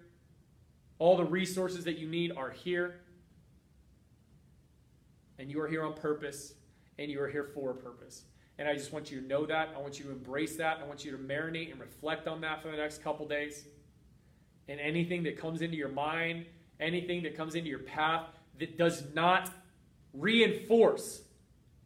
All 0.98 1.16
the 1.16 1.24
resources 1.24 1.84
that 1.84 1.98
you 1.98 2.08
need 2.08 2.32
are 2.36 2.50
here. 2.50 3.00
And 5.38 5.50
you 5.50 5.60
are 5.60 5.66
here 5.66 5.84
on 5.84 5.94
purpose, 5.94 6.54
and 6.98 7.10
you 7.10 7.20
are 7.20 7.28
here 7.28 7.50
for 7.54 7.70
a 7.70 7.74
purpose. 7.74 8.22
And 8.58 8.68
I 8.68 8.74
just 8.74 8.92
want 8.92 9.10
you 9.10 9.20
to 9.20 9.26
know 9.26 9.46
that. 9.46 9.70
I 9.76 9.80
want 9.80 9.98
you 9.98 10.04
to 10.04 10.12
embrace 10.12 10.56
that. 10.56 10.78
I 10.80 10.86
want 10.86 11.04
you 11.04 11.10
to 11.10 11.18
marinate 11.18 11.72
and 11.72 11.80
reflect 11.80 12.28
on 12.28 12.40
that 12.42 12.62
for 12.62 12.70
the 12.70 12.76
next 12.76 13.02
couple 13.02 13.26
days. 13.26 13.64
And 14.68 14.78
anything 14.78 15.24
that 15.24 15.36
comes 15.36 15.60
into 15.60 15.76
your 15.76 15.88
mind, 15.88 16.46
anything 16.78 17.24
that 17.24 17.36
comes 17.36 17.56
into 17.56 17.68
your 17.68 17.80
path 17.80 18.26
that 18.58 18.78
does 18.78 19.04
not 19.12 19.50
reinforce 20.12 21.22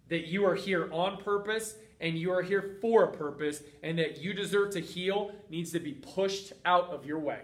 that 0.08 0.26
you 0.26 0.44
are 0.46 0.54
here 0.54 0.90
on 0.92 1.16
purpose 1.16 1.74
and 2.00 2.18
you 2.18 2.32
are 2.32 2.42
here 2.42 2.78
for 2.80 3.04
a 3.04 3.12
purpose 3.12 3.62
and 3.82 3.98
that 3.98 4.18
you 4.20 4.32
deserve 4.32 4.70
to 4.70 4.80
heal 4.80 5.32
needs 5.50 5.72
to 5.72 5.80
be 5.80 5.92
pushed 5.92 6.52
out 6.64 6.90
of 6.90 7.04
your 7.04 7.18
way. 7.18 7.40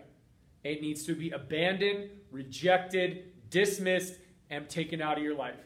It 0.62 0.80
needs 0.80 1.04
to 1.06 1.14
be 1.14 1.30
abandoned, 1.30 2.08
rejected, 2.30 3.50
dismissed, 3.50 4.14
and 4.50 4.68
taken 4.68 5.02
out 5.02 5.18
of 5.18 5.24
your 5.24 5.34
life 5.34 5.56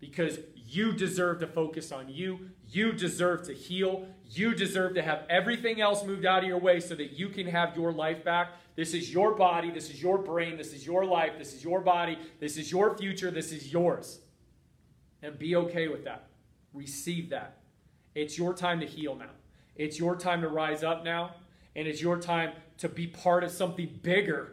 because 0.00 0.38
you 0.54 0.92
deserve 0.92 1.40
to 1.40 1.46
focus 1.46 1.92
on 1.92 2.08
you. 2.08 2.38
You 2.68 2.92
deserve 2.92 3.42
to 3.46 3.52
heal. 3.52 4.06
You 4.30 4.54
deserve 4.54 4.94
to 4.94 5.02
have 5.02 5.24
everything 5.28 5.80
else 5.80 6.04
moved 6.04 6.24
out 6.24 6.42
of 6.42 6.48
your 6.48 6.58
way 6.58 6.80
so 6.80 6.94
that 6.94 7.12
you 7.12 7.28
can 7.28 7.46
have 7.46 7.76
your 7.76 7.92
life 7.92 8.24
back. 8.24 8.52
This 8.76 8.94
is 8.94 9.12
your 9.12 9.34
body. 9.34 9.70
This 9.70 9.90
is 9.90 10.00
your 10.00 10.18
brain. 10.18 10.56
This 10.56 10.72
is 10.72 10.86
your 10.86 11.04
life. 11.04 11.32
This 11.38 11.52
is 11.52 11.64
your 11.64 11.80
body. 11.80 12.18
This 12.38 12.56
is 12.56 12.70
your 12.70 12.96
future. 12.96 13.30
This 13.30 13.52
is 13.52 13.72
yours. 13.72 14.20
And 15.22 15.38
be 15.38 15.56
okay 15.56 15.88
with 15.88 16.04
that. 16.04 16.28
Receive 16.72 17.30
that. 17.30 17.59
It's 18.14 18.36
your 18.36 18.54
time 18.54 18.80
to 18.80 18.86
heal 18.86 19.14
now. 19.14 19.30
It's 19.76 19.98
your 19.98 20.16
time 20.16 20.42
to 20.42 20.48
rise 20.48 20.82
up 20.82 21.04
now. 21.04 21.34
And 21.76 21.86
it's 21.86 22.02
your 22.02 22.18
time 22.18 22.52
to 22.78 22.88
be 22.88 23.06
part 23.06 23.44
of 23.44 23.50
something 23.50 24.00
bigger 24.02 24.52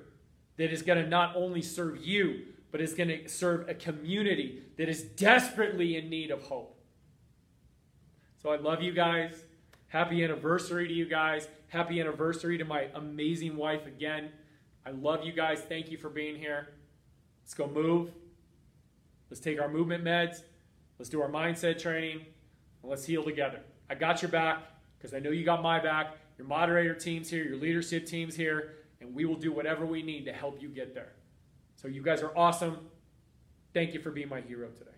that 0.57 0.71
is 0.71 0.81
going 0.81 1.03
to 1.03 1.09
not 1.09 1.35
only 1.35 1.61
serve 1.61 1.97
you, 2.05 2.41
but 2.71 2.81
is 2.81 2.93
going 2.93 3.09
to 3.09 3.27
serve 3.27 3.67
a 3.69 3.73
community 3.73 4.63
that 4.77 4.89
is 4.89 5.03
desperately 5.03 5.97
in 5.97 6.09
need 6.09 6.31
of 6.31 6.43
hope. 6.43 6.77
So 8.41 8.49
I 8.49 8.57
love 8.57 8.81
you 8.81 8.91
guys. 8.91 9.43
Happy 9.87 10.23
anniversary 10.23 10.87
to 10.87 10.93
you 10.93 11.05
guys. 11.05 11.47
Happy 11.69 11.99
anniversary 11.99 12.57
to 12.57 12.65
my 12.65 12.87
amazing 12.93 13.55
wife 13.55 13.85
again. 13.87 14.29
I 14.85 14.91
love 14.91 15.23
you 15.23 15.31
guys. 15.31 15.61
Thank 15.61 15.89
you 15.89 15.97
for 15.97 16.09
being 16.09 16.35
here. 16.35 16.69
Let's 17.43 17.53
go 17.53 17.67
move. 17.67 18.11
Let's 19.29 19.39
take 19.39 19.59
our 19.59 19.69
movement 19.69 20.03
meds. 20.03 20.43
Let's 20.99 21.09
do 21.09 21.21
our 21.21 21.29
mindset 21.29 21.81
training. 21.81 22.25
And 22.81 22.89
let's 22.89 23.05
heal 23.05 23.23
together. 23.23 23.59
I 23.89 23.95
got 23.95 24.21
your 24.21 24.29
back 24.29 24.63
because 24.97 25.13
I 25.13 25.19
know 25.19 25.31
you 25.31 25.45
got 25.45 25.61
my 25.61 25.79
back. 25.79 26.17
Your 26.37 26.47
moderator 26.47 26.93
team's 26.93 27.29
here, 27.29 27.43
your 27.43 27.57
leadership 27.57 28.05
team's 28.05 28.35
here, 28.35 28.75
and 29.01 29.13
we 29.13 29.25
will 29.25 29.35
do 29.35 29.51
whatever 29.51 29.85
we 29.85 30.03
need 30.03 30.25
to 30.25 30.33
help 30.33 30.61
you 30.61 30.69
get 30.69 30.93
there. 30.93 31.13
So 31.75 31.87
you 31.87 32.03
guys 32.03 32.21
are 32.21 32.35
awesome. 32.37 32.77
Thank 33.73 33.93
you 33.93 34.01
for 34.01 34.11
being 34.11 34.29
my 34.29 34.41
hero 34.41 34.67
today. 34.69 34.96